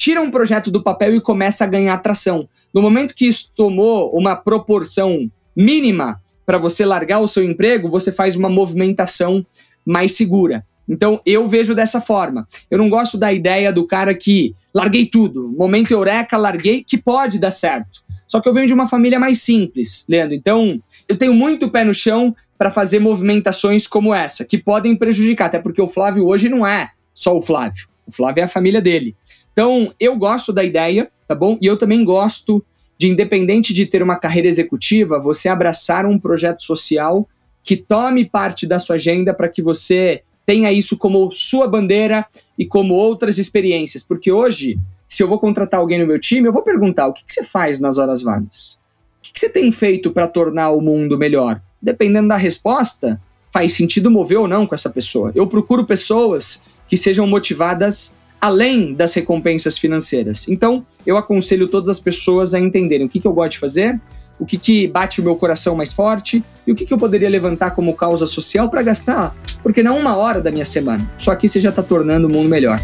[0.03, 2.49] tira um projeto do papel e começa a ganhar atração.
[2.73, 8.11] No momento que isso tomou uma proporção mínima para você largar o seu emprego, você
[8.11, 9.45] faz uma movimentação
[9.85, 10.65] mais segura.
[10.89, 12.45] Então eu vejo dessa forma.
[12.69, 17.39] Eu não gosto da ideia do cara que larguei tudo, momento eureka, larguei, que pode
[17.39, 18.03] dar certo.
[18.27, 20.35] Só que eu venho de uma família mais simples, Leandro.
[20.35, 25.45] Então eu tenho muito pé no chão para fazer movimentações como essa, que podem prejudicar,
[25.45, 27.87] até porque o Flávio hoje não é só o Flávio.
[28.05, 29.15] O Flávio é a família dele.
[29.53, 31.57] Então, eu gosto da ideia, tá bom?
[31.61, 32.63] E eu também gosto
[32.97, 37.27] de, independente de ter uma carreira executiva, você abraçar um projeto social
[37.63, 42.25] que tome parte da sua agenda para que você tenha isso como sua bandeira
[42.57, 44.03] e como outras experiências.
[44.03, 44.77] Porque hoje,
[45.07, 47.43] se eu vou contratar alguém no meu time, eu vou perguntar: o que, que você
[47.43, 48.79] faz nas horas vagas?
[49.19, 51.61] O que, que você tem feito para tornar o mundo melhor?
[51.81, 55.31] Dependendo da resposta, faz sentido mover ou não com essa pessoa.
[55.33, 60.49] Eu procuro pessoas que sejam motivadas além das recompensas financeiras.
[60.49, 63.97] Então, eu aconselho todas as pessoas a entenderem o que, que eu gosto de fazer,
[64.37, 67.29] o que, que bate o meu coração mais forte e o que, que eu poderia
[67.29, 71.09] levantar como causa social para gastar, porque não uma hora da minha semana.
[71.17, 72.81] Só que você já está tornando o mundo melhor.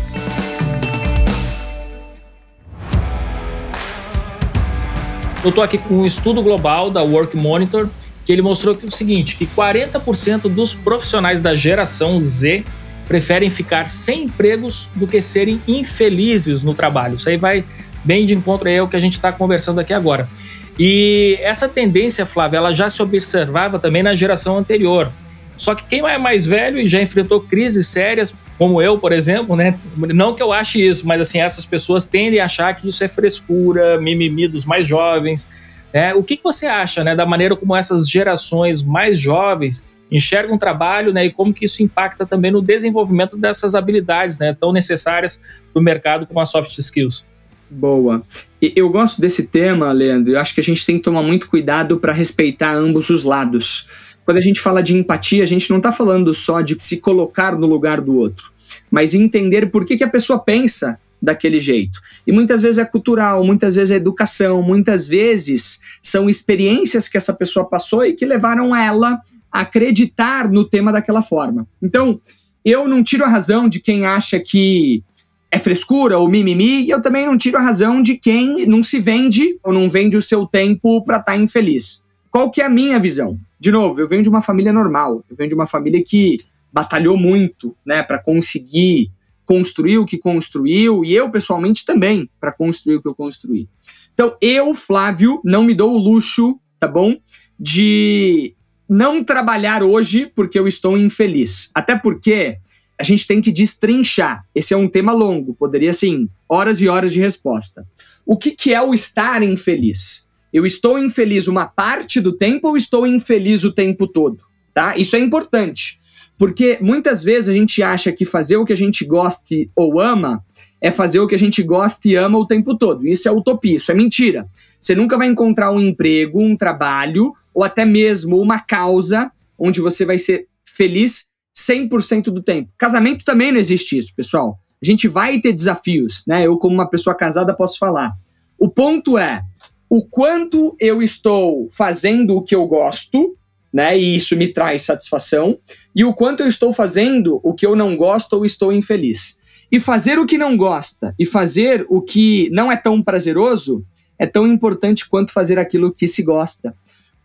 [5.43, 7.89] Eu estou aqui com um estudo global da Work Monitor
[8.23, 12.63] que ele mostrou que o seguinte, que 40% dos profissionais da geração Z
[13.09, 17.15] preferem ficar sem empregos do que serem infelizes no trabalho.
[17.15, 17.65] Isso aí vai
[18.05, 20.29] bem de encontro aí ao que a gente está conversando aqui agora.
[20.77, 25.11] E essa tendência, Flávia, ela já se observava também na geração anterior.
[25.57, 29.55] Só que quem é mais velho e já enfrentou crises sérias, como eu, por exemplo,
[29.55, 29.77] né?
[29.97, 33.07] Não que eu ache isso, mas assim, essas pessoas tendem a achar que isso é
[33.07, 35.83] frescura, mimimi dos mais jovens.
[35.91, 36.13] Né?
[36.13, 40.59] O que, que você acha né, da maneira como essas gerações mais jovens enxergam o
[40.59, 45.41] trabalho né, e como que isso impacta também no desenvolvimento dessas habilidades né, tão necessárias
[45.71, 47.25] para o mercado como as soft skills?
[47.69, 48.23] Boa.
[48.59, 50.33] Eu gosto desse tema, Leandro.
[50.33, 54.19] Eu acho que a gente tem que tomar muito cuidado para respeitar ambos os lados.
[54.25, 57.55] Quando a gente fala de empatia, a gente não está falando só de se colocar
[57.55, 58.51] no lugar do outro,
[58.89, 61.99] mas entender por que, que a pessoa pensa daquele jeito.
[62.25, 67.33] E muitas vezes é cultural, muitas vezes é educação, muitas vezes são experiências que essa
[67.33, 69.19] pessoa passou e que levaram ela
[69.51, 71.67] acreditar no tema daquela forma.
[71.81, 72.19] Então,
[72.63, 75.03] eu não tiro a razão de quem acha que
[75.51, 78.99] é frescura ou mimimi, e eu também não tiro a razão de quem não se
[78.99, 82.03] vende ou não vende o seu tempo para estar tá infeliz.
[82.29, 83.39] Qual que é a minha visão?
[83.59, 86.37] De novo, eu venho de uma família normal, eu venho de uma família que
[86.71, 89.11] batalhou muito, né, para conseguir
[89.43, 93.67] construir o que construiu e eu pessoalmente também para construir o que eu construí.
[94.13, 97.17] Então, eu, Flávio, não me dou o luxo, tá bom,
[97.59, 98.53] de
[98.89, 101.69] não trabalhar hoje porque eu estou infeliz.
[101.75, 102.57] Até porque
[102.99, 104.43] a gente tem que destrinchar.
[104.53, 107.87] Esse é um tema longo, poderia, assim, horas e horas de resposta.
[108.25, 110.27] O que, que é o estar infeliz?
[110.51, 114.39] Eu estou infeliz uma parte do tempo ou estou infeliz o tempo todo?
[114.73, 114.97] Tá?
[114.97, 115.99] Isso é importante.
[116.37, 120.43] Porque muitas vezes a gente acha que fazer o que a gente gosta ou ama
[120.81, 123.07] é fazer o que a gente gosta e ama o tempo todo.
[123.07, 124.47] Isso é utopia, isso é mentira.
[124.79, 130.05] Você nunca vai encontrar um emprego, um trabalho ou até mesmo uma causa onde você
[130.05, 132.71] vai ser feliz 100% do tempo.
[132.77, 134.57] Casamento também não existe isso, pessoal.
[134.81, 136.47] A gente vai ter desafios, né?
[136.47, 138.13] Eu, como uma pessoa casada, posso falar.
[138.57, 139.43] O ponto é
[139.89, 143.35] o quanto eu estou fazendo o que eu gosto,
[143.73, 143.97] né?
[143.97, 145.59] E isso me traz satisfação,
[145.95, 149.38] e o quanto eu estou fazendo o que eu não gosto ou estou infeliz.
[149.71, 153.85] E fazer o que não gosta e fazer o que não é tão prazeroso
[154.17, 156.75] é tão importante quanto fazer aquilo que se gosta.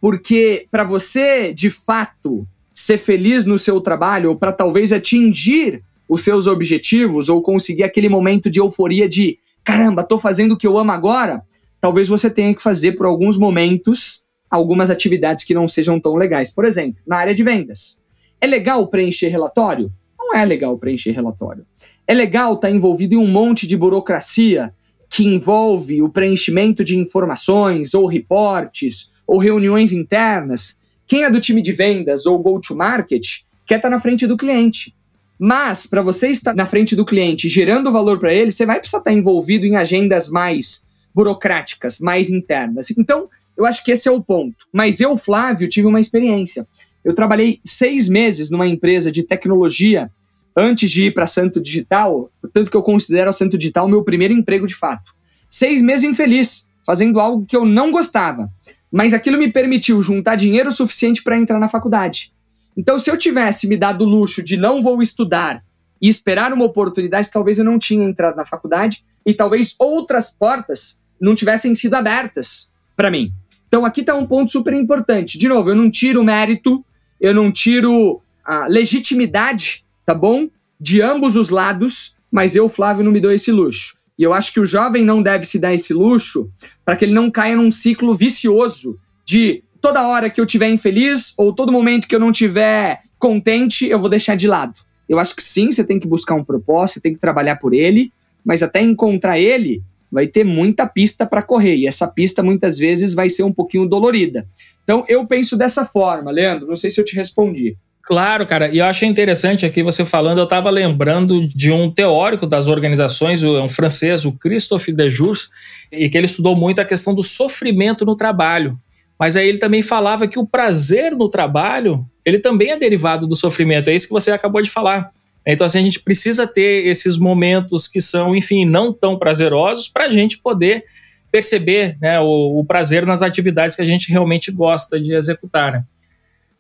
[0.01, 6.23] Porque para você, de fato, ser feliz no seu trabalho ou para talvez atingir os
[6.23, 10.77] seus objetivos ou conseguir aquele momento de euforia de caramba, tô fazendo o que eu
[10.77, 11.43] amo agora,
[11.81, 16.53] talvez você tenha que fazer por alguns momentos algumas atividades que não sejam tão legais.
[16.53, 18.01] Por exemplo, na área de vendas.
[18.41, 19.91] É legal preencher relatório?
[20.19, 21.67] Não é legal preencher relatório.
[22.07, 24.75] É legal estar tá envolvido em um monte de burocracia
[25.11, 31.61] que envolve o preenchimento de informações ou reportes ou reuniões internas quem é do time
[31.61, 33.23] de vendas ou go-to-market
[33.67, 34.95] quer estar tá na frente do cliente.
[35.39, 38.99] Mas, para você estar na frente do cliente gerando valor para ele, você vai precisar
[38.99, 40.85] estar tá envolvido em agendas mais
[41.15, 42.91] burocráticas, mais internas.
[42.97, 44.67] Então, eu acho que esse é o ponto.
[44.73, 46.67] Mas eu, Flávio, tive uma experiência.
[47.05, 50.11] Eu trabalhei seis meses numa empresa de tecnologia
[50.57, 54.05] antes de ir para Santo Digital, tanto que eu considero a Santo Digital o meu
[54.05, 55.13] primeiro emprego de fato.
[55.49, 58.51] Seis meses infeliz, fazendo algo que eu não gostava
[58.95, 62.33] mas aquilo me permitiu juntar dinheiro suficiente para entrar na faculdade.
[62.77, 65.65] Então, se eu tivesse me dado o luxo de não vou estudar
[66.01, 71.03] e esperar uma oportunidade, talvez eu não tinha entrado na faculdade e talvez outras portas
[71.21, 73.33] não tivessem sido abertas para mim.
[73.67, 75.39] Então, aqui está um ponto super importante.
[75.39, 76.85] De novo, eu não tiro mérito,
[77.21, 80.49] eu não tiro a legitimidade, tá bom?
[80.81, 83.97] De ambos os lados, mas eu, Flávio, não me dou esse luxo.
[84.19, 86.49] E eu acho que o jovem não deve se dar esse luxo
[86.85, 91.35] para que ele não caia num ciclo vicioso de toda hora que eu tiver infeliz
[91.37, 94.75] ou todo momento que eu não tiver contente, eu vou deixar de lado.
[95.09, 98.13] Eu acho que sim, você tem que buscar um propósito, tem que trabalhar por ele,
[98.45, 103.15] mas até encontrar ele, vai ter muita pista para correr e essa pista muitas vezes
[103.15, 104.47] vai ser um pouquinho dolorida.
[104.85, 107.77] Então eu penso dessa forma, Leandro, não sei se eu te respondi.
[108.07, 112.47] Claro, cara, e eu achei interessante aqui você falando, eu estava lembrando de um teórico
[112.47, 115.49] das organizações, um francês, o Christophe Dejoux,
[115.91, 118.79] e que ele estudou muito a questão do sofrimento no trabalho.
[119.19, 123.35] Mas aí ele também falava que o prazer no trabalho, ele também é derivado do
[123.35, 125.11] sofrimento, é isso que você acabou de falar.
[125.47, 130.07] Então, assim, a gente precisa ter esses momentos que são, enfim, não tão prazerosos para
[130.07, 130.85] a gente poder
[131.31, 135.73] perceber né, o, o, prazer nas atividades que a gente realmente gosta de executar.
[135.73, 135.85] Né?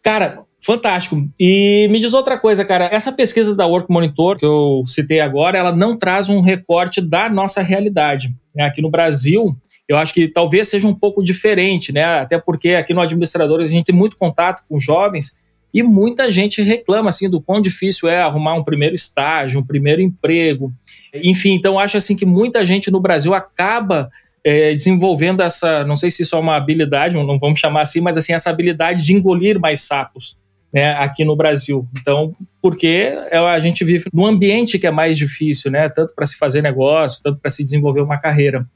[0.02, 1.28] Cara, fantástico.
[1.38, 2.88] E me diz outra coisa, cara.
[2.90, 7.28] Essa pesquisa da Work Monitor que eu citei agora, ela não traz um recorte da
[7.28, 8.34] nossa realidade.
[8.54, 8.64] Né?
[8.64, 9.56] Aqui no Brasil,
[9.88, 12.04] eu acho que talvez seja um pouco diferente, né?
[12.04, 15.36] Até porque aqui no administrador a gente tem muito contato com jovens
[15.72, 20.00] e muita gente reclama assim do quão difícil é arrumar um primeiro estágio, um primeiro
[20.00, 20.72] emprego.
[21.12, 24.08] Enfim, então acho assim que muita gente no Brasil acaba
[24.42, 28.16] é, desenvolvendo essa, não sei se isso é uma habilidade, não vamos chamar assim, mas
[28.16, 30.38] assim, essa habilidade de engolir mais sapos.
[30.74, 31.86] Né, aqui no Brasil.
[32.00, 36.36] Então, porque a gente vive num ambiente que é mais difícil, né, tanto para se
[36.36, 38.66] fazer negócio, tanto para se desenvolver uma carreira.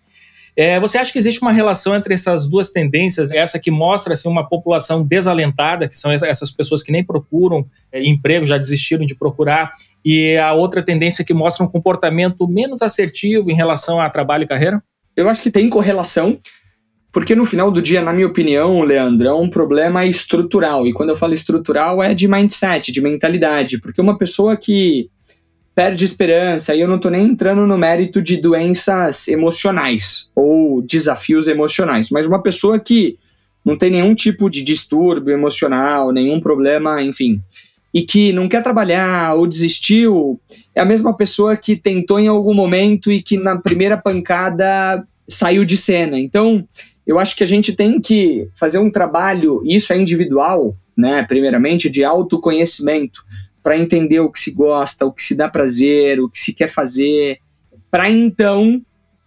[0.56, 3.30] É, você acha que existe uma relação entre essas duas tendências?
[3.32, 8.00] Essa que mostra assim, uma população desalentada, que são essas pessoas que nem procuram é,
[8.04, 9.72] emprego, já desistiram de procurar,
[10.04, 14.46] e a outra tendência que mostra um comportamento menos assertivo em relação a trabalho e
[14.46, 14.80] carreira?
[15.16, 16.38] Eu acho que tem correlação,
[17.12, 20.86] porque no final do dia, na minha opinião, Leandro, é um problema estrutural.
[20.86, 23.80] E quando eu falo estrutural, é de mindset, de mentalidade.
[23.80, 25.08] Porque uma pessoa que
[25.74, 31.46] perde esperança, e eu não estou nem entrando no mérito de doenças emocionais ou desafios
[31.46, 33.16] emocionais, mas uma pessoa que
[33.64, 37.40] não tem nenhum tipo de distúrbio emocional, nenhum problema, enfim,
[37.94, 40.40] e que não quer trabalhar ou desistiu,
[40.74, 45.64] é a mesma pessoa que tentou em algum momento e que na primeira pancada saiu
[45.64, 46.18] de cena.
[46.18, 46.66] Então,
[47.08, 51.88] eu acho que a gente tem que fazer um trabalho, isso é individual, né, primeiramente,
[51.88, 53.24] de autoconhecimento,
[53.62, 56.68] para entender o que se gosta, o que se dá prazer, o que se quer
[56.68, 57.38] fazer,
[57.90, 58.82] para então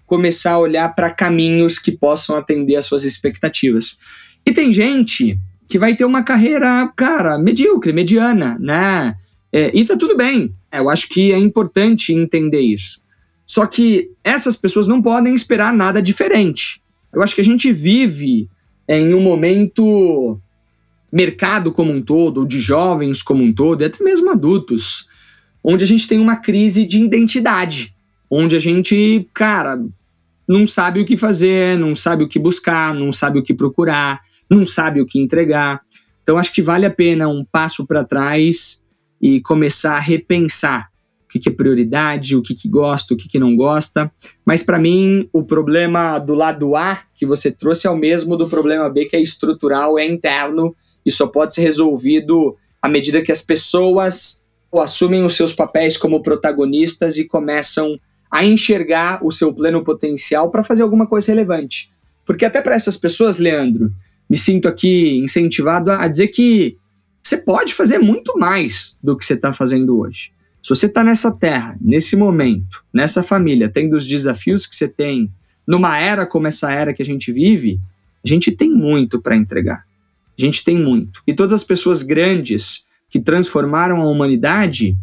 [0.06, 3.98] começar a olhar para caminhos que possam atender às suas expectativas.
[4.46, 9.16] E tem gente que vai ter uma carreira, cara, medíocre, mediana, né?
[9.52, 10.54] É, e tá tudo bem.
[10.72, 13.02] Eu acho que é importante entender isso.
[13.44, 16.81] Só que essas pessoas não podem esperar nada diferente.
[17.14, 18.50] Eu acho que a gente vive
[18.88, 20.40] é, em um momento
[21.12, 25.08] mercado como um todo, de jovens como um todo, e até mesmo adultos,
[25.64, 27.94] onde a gente tem uma crise de identidade,
[28.30, 29.84] onde a gente, cara,
[30.48, 34.20] não sabe o que fazer, não sabe o que buscar, não sabe o que procurar,
[34.50, 35.82] não sabe o que entregar.
[36.24, 38.84] Então acho que vale a pena um passo para trás
[39.22, 40.91] e começar a repensar
[41.32, 44.12] que, que é prioridade, o que, que gosta, o que, que não gosta.
[44.46, 48.50] Mas para mim, o problema do lado A que você trouxe é o mesmo do
[48.50, 50.76] problema B, que é estrutural, é interno
[51.06, 56.22] e só pode ser resolvido à medida que as pessoas assumem os seus papéis como
[56.22, 57.98] protagonistas e começam
[58.30, 61.92] a enxergar o seu pleno potencial para fazer alguma coisa relevante.
[62.26, 63.92] Porque até para essas pessoas, Leandro,
[64.30, 66.78] me sinto aqui incentivado a dizer que
[67.22, 70.32] você pode fazer muito mais do que você está fazendo hoje.
[70.62, 75.32] Se você está nessa terra, nesse momento, nessa família, tendo os desafios que você tem,
[75.68, 77.80] numa era como essa era que a gente vive,
[78.24, 79.86] a gente tem muito para entregar.
[80.38, 81.22] A gente tem muito.
[81.26, 84.98] E todas as pessoas grandes que transformaram a humanidade,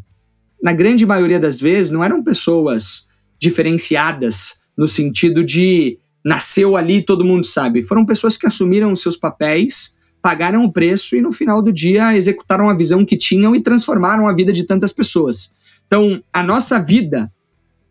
[0.63, 7.25] na grande maioria das vezes, não eram pessoas diferenciadas no sentido de nasceu ali, todo
[7.25, 7.83] mundo sabe.
[7.83, 9.95] Foram pessoas que assumiram seus papéis,
[10.29, 14.29] pagaram o preço e no final do dia executaram a visão que tinham e transformaram
[14.29, 15.55] a vida de tantas pessoas.
[15.87, 17.33] Então, a nossa vida,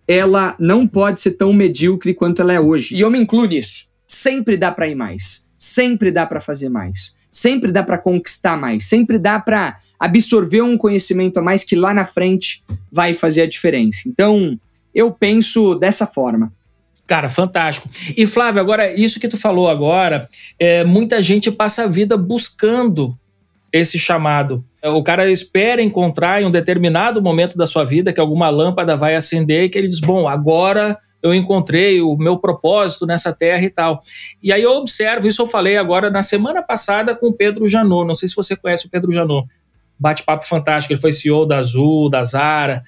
[0.08, 2.94] ela não pode ser tão medíocre quanto ela é hoje.
[2.94, 3.88] E eu me incluo nisso.
[4.06, 5.48] Sempre dá para ir mais.
[5.58, 7.16] Sempre dá para fazer mais.
[7.32, 8.86] Sempre dá para conquistar mais.
[8.86, 12.62] Sempre dá para absorver um conhecimento a mais que lá na frente
[12.92, 14.02] vai fazer a diferença.
[14.06, 14.60] Então,
[14.94, 16.54] eu penso dessa forma.
[17.08, 17.89] Cara, fantástico.
[18.16, 20.28] E Flávio, agora, isso que tu falou agora,
[20.60, 23.18] é, muita gente passa a vida buscando
[23.72, 24.64] esse chamado.
[24.84, 29.16] O cara espera encontrar em um determinado momento da sua vida que alguma lâmpada vai
[29.16, 33.70] acender e que ele diz: Bom, agora eu encontrei o meu propósito nessa terra e
[33.70, 34.01] tal.
[34.41, 38.05] E aí eu observo, isso eu falei agora na semana passada com o Pedro Janot.
[38.05, 39.47] Não sei se você conhece o Pedro Janot.
[39.99, 40.93] Bate-papo fantástico.
[40.93, 42.84] Ele foi CEO da Azul, da Zara.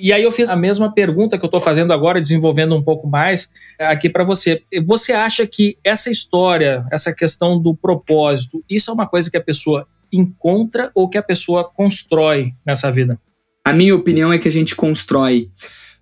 [0.00, 3.08] E aí eu fiz a mesma pergunta que eu estou fazendo agora, desenvolvendo um pouco
[3.08, 4.62] mais aqui para você.
[4.86, 9.42] Você acha que essa história, essa questão do propósito, isso é uma coisa que a
[9.42, 13.20] pessoa encontra ou que a pessoa constrói nessa vida?
[13.64, 15.50] A minha opinião é que a gente constrói,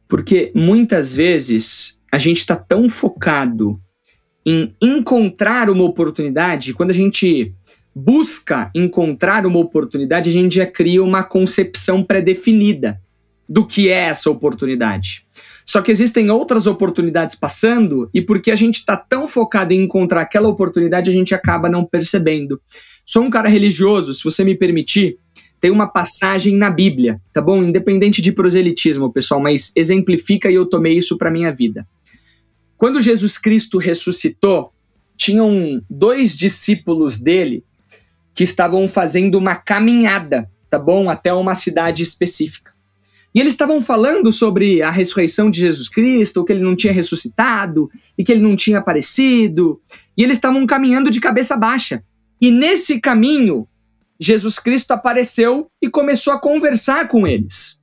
[0.06, 3.80] porque muitas vezes a gente está tão focado
[4.44, 7.54] em encontrar uma oportunidade, quando a gente
[7.94, 13.00] busca encontrar uma oportunidade, a gente já cria uma concepção pré-definida
[13.48, 15.26] do que é essa oportunidade.
[15.64, 20.22] Só que existem outras oportunidades passando e porque a gente está tão focado em encontrar
[20.22, 22.60] aquela oportunidade, a gente acaba não percebendo.
[23.04, 25.18] Sou um cara religioso, se você me permitir,
[25.60, 27.62] tem uma passagem na Bíblia, tá bom?
[27.62, 31.86] Independente de proselitismo, pessoal, mas exemplifica e eu tomei isso para minha vida.
[32.76, 34.72] Quando Jesus Cristo ressuscitou,
[35.16, 37.64] tinham dois discípulos dele
[38.34, 41.08] que estavam fazendo uma caminhada, tá bom?
[41.08, 42.75] Até uma cidade específica.
[43.34, 47.90] E eles estavam falando sobre a ressurreição de Jesus Cristo, que ele não tinha ressuscitado
[48.16, 49.80] e que ele não tinha aparecido.
[50.16, 52.02] E eles estavam caminhando de cabeça baixa.
[52.40, 53.68] E nesse caminho,
[54.18, 57.78] Jesus Cristo apareceu e começou a conversar com eles.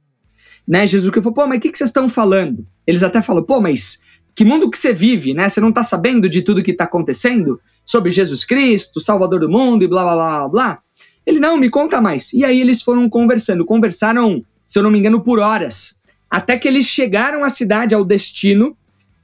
[0.67, 0.87] Né?
[0.87, 2.65] Jesus Cristo falou: pô, mas o que, que vocês estão falando?
[2.87, 3.99] Eles até falam: pô, mas
[4.35, 5.47] que mundo que você vive, né?
[5.47, 9.83] Você não está sabendo de tudo que está acontecendo sobre Jesus Cristo, Salvador do mundo
[9.83, 10.79] e blá blá blá blá.
[11.25, 12.33] Ele não, me conta mais.
[12.33, 15.99] E aí eles foram conversando, conversaram, se eu não me engano, por horas,
[16.29, 18.75] até que eles chegaram à cidade, ao destino,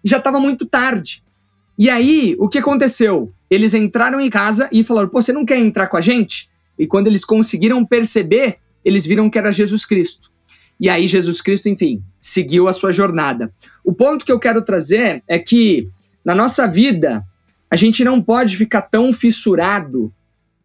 [0.04, 1.24] já estava muito tarde.
[1.78, 3.34] E aí, o que aconteceu?
[3.50, 6.86] Eles entraram em casa e falaram: "Pô, você não quer entrar com a gente?" E
[6.86, 10.32] quando eles conseguiram perceber, eles viram que era Jesus Cristo.
[10.80, 13.54] E aí Jesus Cristo, enfim, seguiu a sua jornada.
[13.84, 15.90] O ponto que eu quero trazer é que
[16.24, 17.26] na nossa vida
[17.70, 20.14] a gente não pode ficar tão fissurado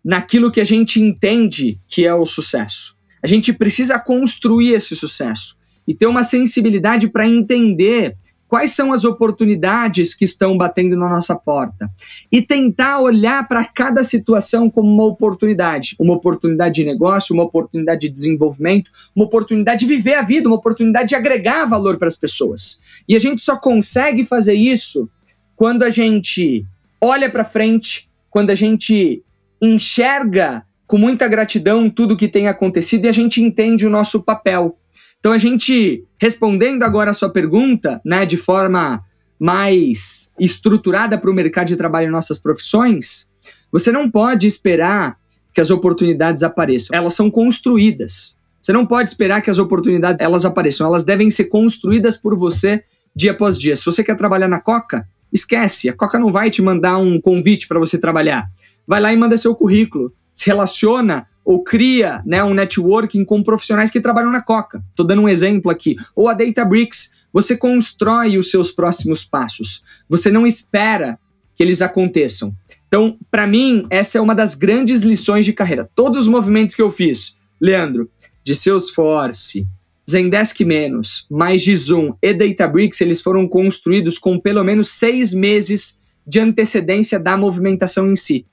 [0.04, 2.96] naquilo que a gente entende que é o sucesso.
[3.24, 5.56] A gente precisa construir esse sucesso
[5.88, 8.14] e ter uma sensibilidade para entender
[8.46, 11.90] quais são as oportunidades que estão batendo na nossa porta
[12.30, 18.02] e tentar olhar para cada situação como uma oportunidade, uma oportunidade de negócio, uma oportunidade
[18.02, 22.16] de desenvolvimento, uma oportunidade de viver a vida, uma oportunidade de agregar valor para as
[22.16, 22.78] pessoas.
[23.08, 25.08] E a gente só consegue fazer isso
[25.56, 26.66] quando a gente
[27.00, 29.24] olha para frente, quando a gente
[29.62, 30.62] enxerga
[30.94, 34.78] com muita gratidão tudo que tem acontecido e a gente entende o nosso papel.
[35.18, 39.02] Então a gente respondendo agora a sua pergunta, né, de forma
[39.36, 43.28] mais estruturada para o mercado de trabalho em nossas profissões,
[43.72, 45.16] você não pode esperar
[45.52, 46.96] que as oportunidades apareçam.
[46.96, 48.38] Elas são construídas.
[48.62, 50.86] Você não pode esperar que as oportunidades elas apareçam.
[50.86, 52.84] Elas devem ser construídas por você
[53.16, 53.74] dia após dia.
[53.74, 55.88] Se você quer trabalhar na Coca, esquece.
[55.88, 58.48] A Coca não vai te mandar um convite para você trabalhar.
[58.86, 60.12] Vai lá e manda seu currículo.
[60.34, 64.82] Se relaciona ou cria né, um networking com profissionais que trabalham na Coca.
[64.90, 65.94] Estou dando um exemplo aqui.
[66.16, 69.82] Ou a Databricks, você constrói os seus próximos passos.
[70.08, 71.18] Você não espera
[71.54, 72.54] que eles aconteçam.
[72.88, 75.88] Então, para mim, essa é uma das grandes lições de carreira.
[75.94, 78.10] Todos os movimentos que eu fiz, Leandro,
[78.42, 79.66] de Salesforce,
[80.08, 85.98] Zendesk menos, mais de Zoom e Databricks, eles foram construídos com pelo menos seis meses
[86.26, 88.46] de antecedência da movimentação em si.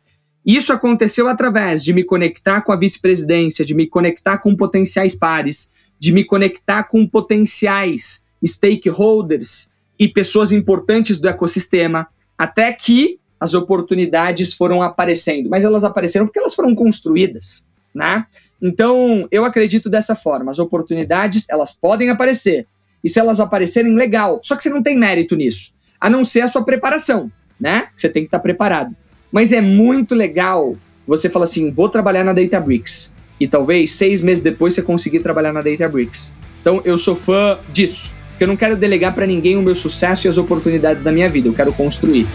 [0.46, 5.92] Isso aconteceu através de me conectar com a vice-presidência, de me conectar com potenciais pares,
[6.00, 14.54] de me conectar com potenciais stakeholders e pessoas importantes do ecossistema, até que as oportunidades
[14.54, 15.50] foram aparecendo.
[15.50, 18.26] Mas elas apareceram porque elas foram construídas, né?
[18.60, 20.52] Então, eu acredito dessa forma.
[20.52, 22.68] As oportunidades, elas podem aparecer.
[23.04, 24.40] E se elas aparecerem, legal.
[24.44, 25.74] Só que você não tem mérito nisso.
[26.00, 27.90] A não ser a sua preparação, né?
[27.96, 28.96] Você tem que estar preparado.
[29.32, 30.76] Mas é muito legal
[31.08, 33.14] você falar assim: vou trabalhar na Databricks.
[33.40, 36.32] E talvez seis meses depois você conseguir trabalhar na Databricks.
[36.62, 38.14] Então eu sou fã disso.
[38.32, 41.30] Porque eu não quero delegar para ninguém o meu sucesso e as oportunidades da minha
[41.30, 41.48] vida.
[41.48, 42.28] Eu quero construir.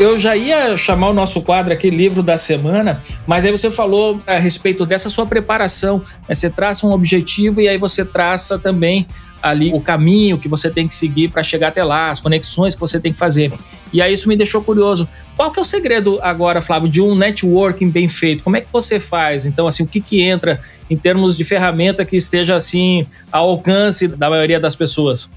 [0.00, 4.18] Eu já ia chamar o nosso quadro aqui, livro da semana, mas aí você falou
[4.26, 5.98] a respeito dessa sua preparação.
[6.26, 6.34] Né?
[6.34, 9.06] Você traça um objetivo e aí você traça também
[9.42, 12.80] ali o caminho que você tem que seguir para chegar até lá, as conexões que
[12.80, 13.52] você tem que fazer.
[13.92, 15.06] E aí isso me deixou curioso.
[15.36, 18.42] Qual que é o segredo agora, Flávio, de um networking bem feito?
[18.42, 19.44] Como é que você faz?
[19.44, 24.08] Então, assim, o que que entra em termos de ferramenta que esteja assim ao alcance
[24.08, 25.30] da maioria das pessoas?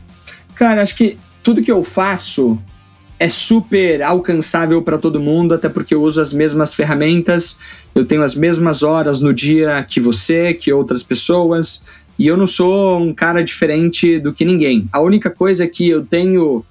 [0.55, 2.57] Cara, acho que tudo que eu faço
[3.19, 7.59] é super alcançável para todo mundo, até porque eu uso as mesmas ferramentas,
[7.95, 11.83] eu tenho as mesmas horas no dia que você, que outras pessoas,
[12.17, 14.87] e eu não sou um cara diferente do que ninguém.
[14.91, 16.65] A única coisa é que eu tenho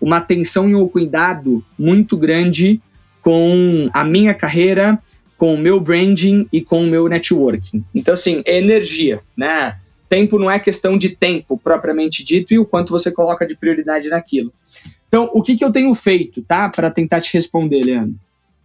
[0.00, 2.80] uma atenção e um cuidado muito grande
[3.22, 4.98] com a minha carreira,
[5.38, 7.82] com o meu branding e com o meu networking.
[7.94, 9.76] Então, assim, é energia, né?
[10.08, 14.08] Tempo não é questão de tempo propriamente dito e o quanto você coloca de prioridade
[14.08, 14.52] naquilo.
[15.14, 16.68] Então, o que, que eu tenho feito, tá?
[16.68, 18.18] Para tentar te responder, Leandro.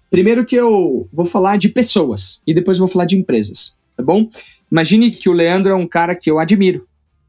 [0.09, 4.27] Primeiro que eu vou falar de pessoas e depois vou falar de empresas, tá bom?
[4.71, 6.87] Imagine que o Leandro é um cara que eu admiro,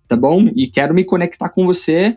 [0.08, 0.50] tá bom?
[0.56, 2.16] E quero me conectar com você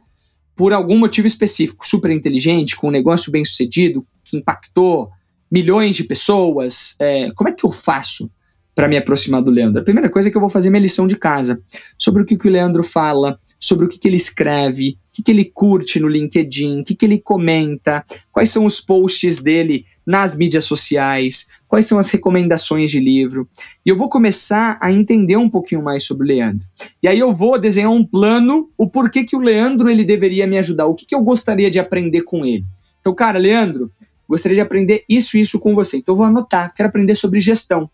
[0.55, 5.09] por algum motivo específico, super inteligente, com um negócio bem sucedido, que impactou
[5.51, 6.95] milhões de pessoas.
[7.01, 8.31] É, como é que eu faço
[8.73, 9.81] para me aproximar do Leandro?
[9.81, 11.61] A primeira coisa é que eu vou fazer minha lição de casa
[11.97, 15.31] sobre o que, que o Leandro fala, sobre o que, que ele escreve, que, que
[15.31, 20.35] ele curte no LinkedIn, o que, que ele comenta, quais são os posts dele nas
[20.35, 23.47] mídias sociais, quais são as recomendações de livro.
[23.85, 26.67] E eu vou começar a entender um pouquinho mais sobre o Leandro.
[27.01, 30.57] E aí eu vou desenhar um plano, o porquê que o Leandro ele deveria me
[30.57, 32.65] ajudar, o que, que eu gostaria de aprender com ele.
[32.99, 33.91] Então, cara, Leandro,
[34.27, 35.97] gostaria de aprender isso e isso com você.
[35.97, 37.89] Então eu vou anotar, quero aprender sobre gestão.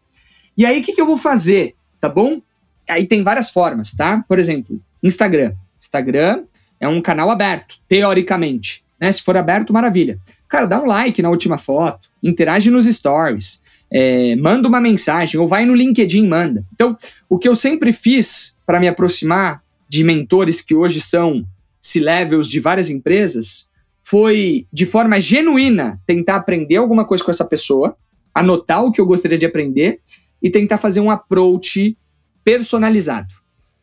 [0.57, 2.41] E aí o que, que eu vou fazer, tá bom?
[2.88, 4.24] Aí tem várias formas, tá?
[4.28, 5.53] Por exemplo, Instagram.
[5.82, 6.43] Instagram
[6.80, 8.84] é um canal aberto, teoricamente.
[9.00, 9.12] Né?
[9.12, 10.20] Se for aberto, maravilha.
[10.48, 15.48] Cara, dá um like na última foto, interage nos stories, é, manda uma mensagem, ou
[15.48, 16.66] vai no LinkedIn manda.
[16.74, 21.46] Então, o que eu sempre fiz para me aproximar de mentores que hoje são
[21.82, 23.70] C-levels de várias empresas
[24.04, 27.96] foi, de forma genuína, tentar aprender alguma coisa com essa pessoa,
[28.34, 30.00] anotar o que eu gostaria de aprender
[30.42, 31.98] e tentar fazer um approach
[32.44, 33.34] personalizado.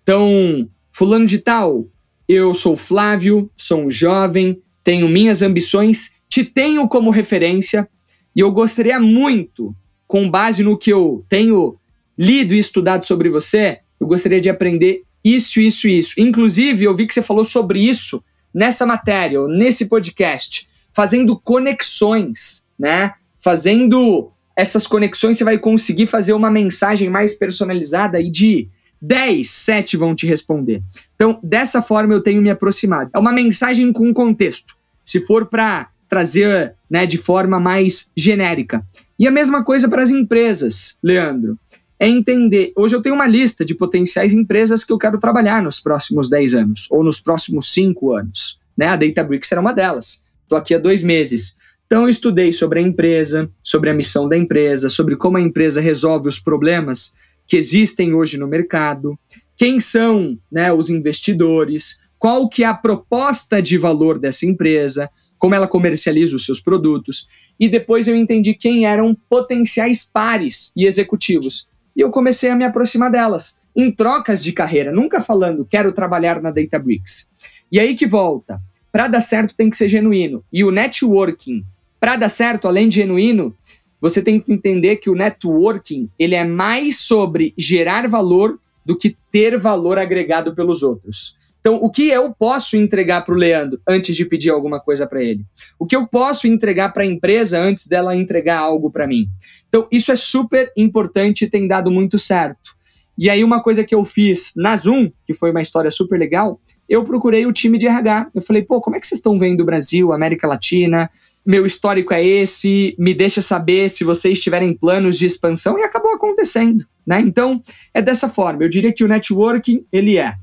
[0.02, 1.86] Então, fulano de tal,
[2.28, 7.88] eu sou Flávio, sou um jovem, tenho minhas ambições, te tenho como referência
[8.34, 9.74] e eu gostaria muito,
[10.06, 11.78] com base no que eu tenho
[12.18, 16.20] lido e estudado sobre você, eu gostaria de aprender isso, isso, isso.
[16.20, 18.22] Inclusive, eu vi que você falou sobre isso
[18.52, 23.12] nessa matéria, ou nesse podcast, fazendo conexões, né?
[23.38, 28.68] Fazendo essas conexões, você vai conseguir fazer uma mensagem mais personalizada e de
[29.00, 30.82] 10, 7 vão te responder.
[31.14, 33.10] Então, dessa forma eu tenho me aproximado.
[33.12, 34.74] É uma mensagem com contexto.
[35.04, 38.84] Se for para trazer né, de forma mais genérica.
[39.18, 41.58] E a mesma coisa para as empresas, Leandro.
[41.98, 42.72] É entender.
[42.76, 46.54] Hoje eu tenho uma lista de potenciais empresas que eu quero trabalhar nos próximos 10
[46.54, 48.60] anos, ou nos próximos 5 anos.
[48.76, 48.86] Né?
[48.86, 50.22] A Databricks era uma delas.
[50.42, 51.56] Estou aqui há dois meses.
[51.86, 55.80] Então, eu estudei sobre a empresa, sobre a missão da empresa, sobre como a empresa
[55.80, 57.14] resolve os problemas
[57.46, 59.18] que existem hoje no mercado,
[59.56, 65.54] quem são né, os investidores, qual que é a proposta de valor dessa empresa, como
[65.54, 67.28] ela comercializa os seus produtos,
[67.58, 71.68] e depois eu entendi quem eram potenciais pares e executivos.
[71.94, 76.40] E eu comecei a me aproximar delas, em trocas de carreira, nunca falando quero trabalhar
[76.40, 77.28] na Databricks.
[77.70, 80.42] E aí que volta, para dar certo tem que ser genuíno.
[80.50, 81.64] E o networking,
[82.00, 83.54] para dar certo, além de genuíno,
[84.00, 89.16] você tem que entender que o networking ele é mais sobre gerar valor do que
[89.32, 91.36] ter valor agregado pelos outros.
[91.66, 95.20] Então, o que eu posso entregar para o Leandro antes de pedir alguma coisa para
[95.20, 95.44] ele?
[95.76, 99.28] O que eu posso entregar para a empresa antes dela entregar algo para mim?
[99.68, 102.76] Então, isso é super importante e tem dado muito certo.
[103.18, 106.60] E aí, uma coisa que eu fiz na Zoom, que foi uma história super legal,
[106.88, 108.30] eu procurei o time de RH.
[108.34, 111.10] Eu falei, pô, como é que vocês estão vendo o Brasil, América Latina?
[111.44, 116.12] Meu histórico é esse, me deixa saber se vocês tiverem planos de expansão, e acabou
[116.12, 116.86] acontecendo.
[117.06, 117.20] Né?
[117.20, 117.62] Então,
[117.92, 118.62] é dessa forma.
[118.62, 120.34] Eu diria que o networking, ele é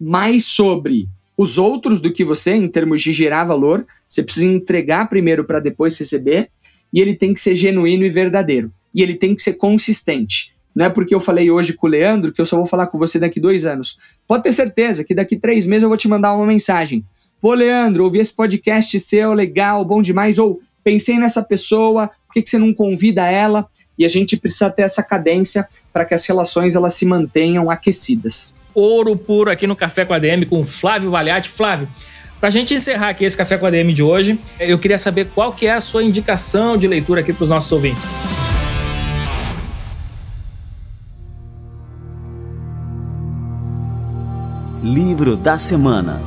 [0.00, 3.86] mais sobre os outros do que você, em termos de gerar valor.
[4.06, 6.50] Você precisa entregar primeiro para depois receber,
[6.92, 8.72] e ele tem que ser genuíno e verdadeiro.
[8.94, 10.49] E ele tem que ser consistente.
[10.74, 12.98] Não é porque eu falei hoje com o Leandro que eu só vou falar com
[12.98, 13.98] você daqui dois anos.
[14.26, 17.04] Pode ter certeza que daqui três meses eu vou te mandar uma mensagem.
[17.40, 20.38] Pô, Leandro, ouvi esse podcast seu, legal, bom demais.
[20.38, 23.66] Ou pensei nessa pessoa, por que, que você não convida ela?
[23.98, 28.54] E a gente precisa ter essa cadência para que as relações elas se mantenham aquecidas.
[28.74, 31.48] Ouro puro aqui no Café com a DM com Flávio Valiati.
[31.48, 31.88] Flávio,
[32.38, 35.28] para a gente encerrar aqui esse Café com a DM de hoje, eu queria saber
[35.34, 38.08] qual que é a sua indicação de leitura aqui para os nossos ouvintes.
[44.82, 46.22] Livro da Semana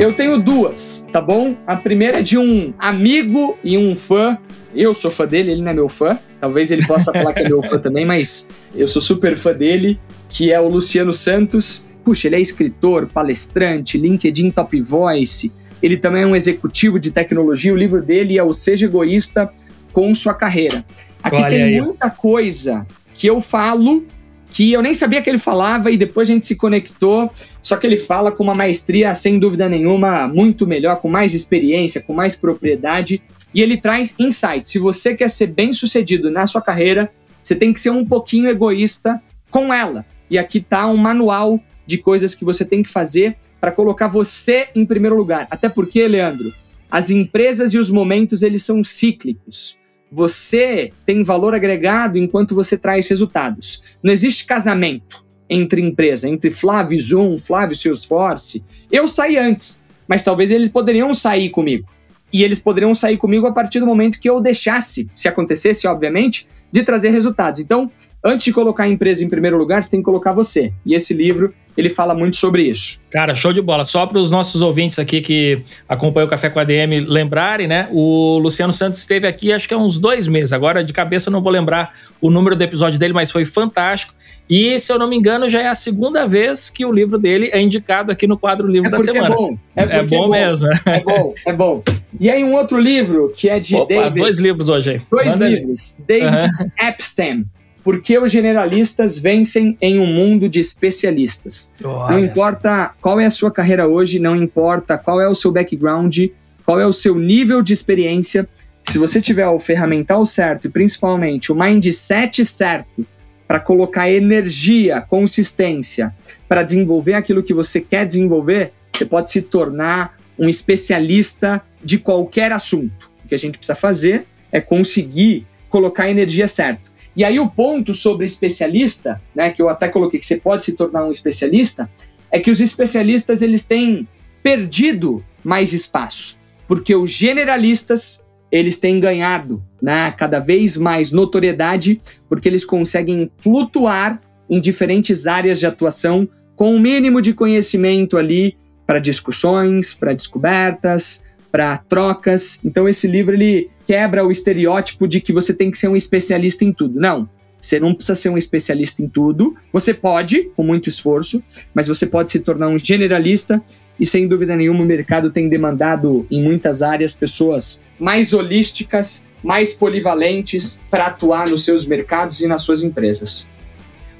[0.00, 1.56] Eu tenho duas, tá bom?
[1.66, 4.38] A primeira é de um amigo e um fã.
[4.74, 6.18] Eu sou fã dele, ele não é meu fã.
[6.40, 9.98] Talvez ele possa falar que é meu fã também, mas eu sou super fã dele,
[10.28, 11.86] que é o Luciano Santos.
[12.04, 15.50] Puxa, ele é escritor, palestrante, LinkedIn Top Voice.
[15.82, 17.72] Ele também é um executivo de tecnologia.
[17.72, 19.50] O livro dele é o Seja Egoísta
[19.94, 20.84] com Sua Carreira.
[21.22, 21.80] Aqui Olha tem aí.
[21.80, 24.04] muita coisa que eu falo
[24.50, 27.32] que eu nem sabia que ele falava e depois a gente se conectou.
[27.62, 32.02] Só que ele fala com uma maestria, sem dúvida nenhuma, muito melhor, com mais experiência,
[32.02, 33.22] com mais propriedade.
[33.52, 34.70] E ele traz insights.
[34.70, 37.10] Se você quer ser bem sucedido na sua carreira,
[37.42, 39.20] você tem que ser um pouquinho egoísta
[39.50, 40.04] com ela.
[40.30, 44.68] E aqui tá um manual de coisas que você tem que fazer para colocar você
[44.74, 45.48] em primeiro lugar.
[45.50, 46.52] Até porque, Leandro,
[46.88, 49.76] as empresas e os momentos eles são cíclicos
[50.14, 53.98] você tem valor agregado enquanto você traz resultados.
[54.00, 58.64] Não existe casamento entre empresa, entre Flávio Zoom, Flávio Salesforce.
[58.92, 61.88] Eu saí antes, mas talvez eles poderiam sair comigo.
[62.32, 66.46] E eles poderiam sair comigo a partir do momento que eu deixasse, se acontecesse, obviamente,
[66.70, 67.60] de trazer resultados.
[67.60, 67.90] Então,
[68.24, 70.72] antes de colocar a empresa em primeiro lugar, você tem que colocar você.
[70.86, 73.02] E esse livro, ele fala muito sobre isso.
[73.10, 73.84] Cara, show de bola.
[73.84, 77.88] Só para os nossos ouvintes aqui que acompanham o Café com a DM lembrarem, né?
[77.92, 80.52] O Luciano Santos esteve aqui acho que há uns dois meses.
[80.54, 84.14] Agora, de cabeça, eu não vou lembrar o número do episódio dele, mas foi fantástico.
[84.48, 87.50] E, se eu não me engano, já é a segunda vez que o livro dele
[87.52, 89.34] é indicado aqui no quadro Livro é da Semana.
[89.34, 90.68] É bom, é, é bom, bom, mesmo.
[90.86, 91.82] É bom, é bom.
[92.20, 94.20] E aí, um outro livro que é de Opa, David.
[94.20, 95.00] Dois livros hoje aí.
[95.10, 95.96] Dois Manda livros.
[95.98, 96.04] Aí.
[96.06, 96.88] David uhum.
[96.88, 97.44] Epstein.
[97.84, 101.70] Por que os generalistas vencem em um mundo de especialistas?
[102.10, 106.18] Não importa qual é a sua carreira hoje, não importa qual é o seu background,
[106.64, 108.48] qual é o seu nível de experiência.
[108.82, 113.06] Se você tiver o ferramental certo e principalmente o mindset certo
[113.46, 116.14] para colocar energia, consistência
[116.48, 122.50] para desenvolver aquilo que você quer desenvolver, você pode se tornar um especialista de qualquer
[122.50, 123.10] assunto.
[123.22, 126.93] O que a gente precisa fazer é conseguir colocar a energia certa.
[127.16, 130.76] E aí o ponto sobre especialista, né, que eu até coloquei que você pode se
[130.76, 131.88] tornar um especialista,
[132.30, 134.08] é que os especialistas eles têm
[134.42, 142.48] perdido mais espaço, porque os generalistas eles têm ganhado, né, cada vez mais notoriedade, porque
[142.48, 148.56] eles conseguem flutuar em diferentes áreas de atuação com o um mínimo de conhecimento ali
[148.86, 152.60] para discussões, para descobertas, para trocas.
[152.64, 156.64] Então esse livro ele quebra o estereótipo de que você tem que ser um especialista
[156.64, 156.98] em tudo.
[156.98, 157.28] Não.
[157.60, 159.56] Você não precisa ser um especialista em tudo.
[159.72, 163.62] Você pode, com muito esforço, mas você pode se tornar um generalista
[163.98, 169.72] e sem dúvida nenhuma o mercado tem demandado em muitas áreas pessoas mais holísticas, mais
[169.72, 173.48] polivalentes para atuar nos seus mercados e nas suas empresas.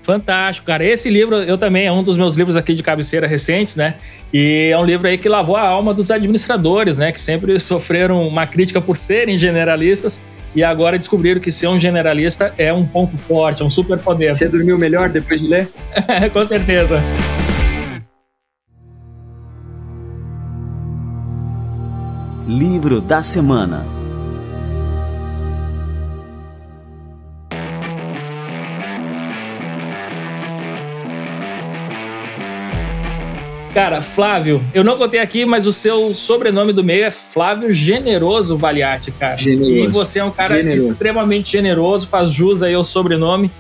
[0.05, 0.85] Fantástico, cara.
[0.85, 3.95] Esse livro, eu também, é um dos meus livros aqui de cabeceira recentes, né?
[4.31, 7.11] E é um livro aí que lavou a alma dos administradores, né?
[7.11, 10.23] Que sempre sofreram uma crítica por serem generalistas
[10.55, 14.37] e agora descobriram que ser um generalista é um ponto forte, é um super poder.
[14.37, 15.69] Você dormiu melhor depois de ler?
[16.35, 17.03] Com certeza.
[22.47, 24.04] Livro da Semana
[33.75, 38.57] Cara, Flávio, eu não contei aqui, mas o seu sobrenome do meio é Flávio Generoso
[38.57, 39.37] Valiati, cara.
[39.37, 39.75] Generoso.
[39.75, 40.93] E você é um cara generoso.
[40.93, 43.51] extremamente generoso, faz jus aí ao sobrenome.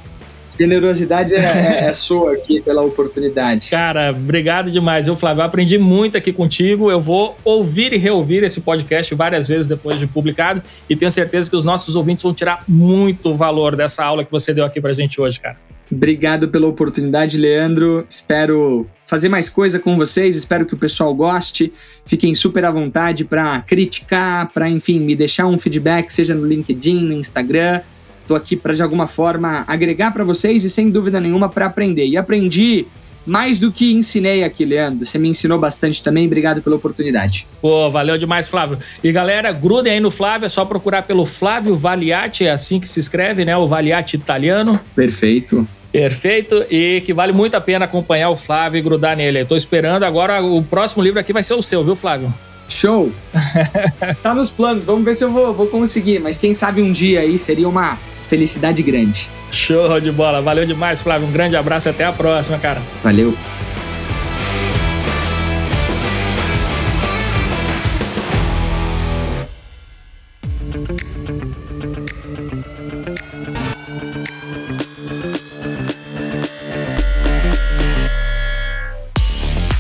[0.57, 3.69] Generosidade é, é, é, sua aqui pela oportunidade.
[3.71, 5.41] Cara, obrigado demais, viu, Flávio?
[5.41, 6.93] Eu aprendi muito aqui contigo.
[6.93, 11.51] Eu vou ouvir e reouvir esse podcast várias vezes depois de publicado e tenho certeza
[11.51, 14.93] que os nossos ouvintes vão tirar muito valor dessa aula que você deu aqui pra
[14.93, 15.57] gente hoje, cara.
[15.91, 18.07] Obrigado pela oportunidade, Leandro.
[18.09, 20.35] Espero fazer mais coisa com vocês.
[20.35, 21.73] Espero que o pessoal goste.
[22.07, 27.05] Fiquem super à vontade para criticar, para, enfim, me deixar um feedback, seja no LinkedIn,
[27.05, 27.83] no Instagram.
[28.23, 32.07] Estou aqui para, de alguma forma, agregar para vocês e, sem dúvida nenhuma, para aprender.
[32.07, 32.87] E aprendi
[33.27, 35.07] mais do que ensinei aqui, Leandro.
[35.07, 36.27] Você me ensinou bastante também.
[36.27, 37.47] Obrigado pela oportunidade.
[37.61, 38.79] Pô, valeu demais, Flávio.
[39.03, 42.89] E galera, grudem aí no Flávio, é só procurar pelo Flávio Valiati, é assim que
[42.89, 43.57] se escreve, né?
[43.57, 44.79] O Valiati italiano.
[44.95, 45.67] Perfeito.
[45.93, 49.39] Perfeito, e que vale muito a pena acompanhar o Flávio e grudar nele.
[49.39, 52.35] Estou esperando agora, o próximo livro aqui vai ser o seu, viu, Flávio?
[52.69, 53.13] Show!
[54.21, 57.21] tá nos planos, vamos ver se eu vou, vou conseguir, mas quem sabe um dia
[57.21, 57.97] aí seria uma
[58.27, 59.29] felicidade grande.
[59.51, 61.29] Show de bola, valeu demais, Flávio.
[61.29, 62.83] Um grande abraço e até a próxima, cara.
[63.03, 63.35] Valeu.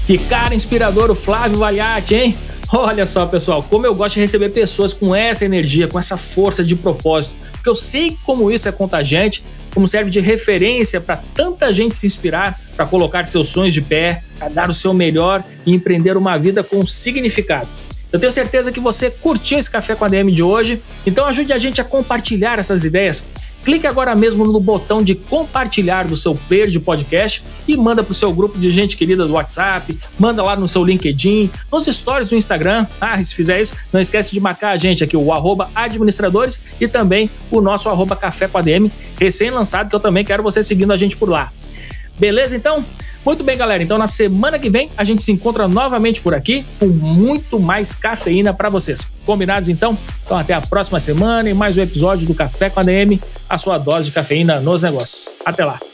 [0.07, 2.37] Que cara inspirador o Flávio Valiati, hein?
[2.71, 6.63] Olha só, pessoal, como eu gosto de receber pessoas com essa energia, com essa força
[6.63, 9.43] de propósito, porque eu sei como isso é contagiante,
[9.73, 14.23] como serve de referência para tanta gente se inspirar, para colocar seus sonhos de pé,
[14.39, 17.67] para dar o seu melhor e empreender uma vida com significado.
[18.13, 21.55] Eu tenho certeza que você curtiu esse café com a DM de hoje, então ajude
[21.55, 23.25] a gente a compartilhar essas ideias
[23.65, 28.13] Clique agora mesmo no botão de compartilhar do seu player de podcast e manda para
[28.13, 32.29] o seu grupo de gente querida do WhatsApp, manda lá no seu LinkedIn, nos stories
[32.29, 32.87] do Instagram.
[33.01, 35.25] Ah, se fizer isso, não esquece de marcar a gente aqui, o
[35.75, 40.63] administradores e também o nosso arroba café com ADM, recém-lançado, que eu também quero você
[40.63, 41.51] seguindo a gente por lá.
[42.19, 42.85] Beleza, então?
[43.25, 43.83] Muito bem, galera.
[43.83, 47.95] Então, na semana que vem, a gente se encontra novamente por aqui com muito mais
[47.95, 49.07] cafeína para vocês.
[49.25, 49.97] Combinados, então?
[50.25, 53.57] Então, até a próxima semana e mais um episódio do Café com a DM, a
[53.57, 55.35] sua dose de cafeína nos negócios.
[55.45, 55.94] Até lá.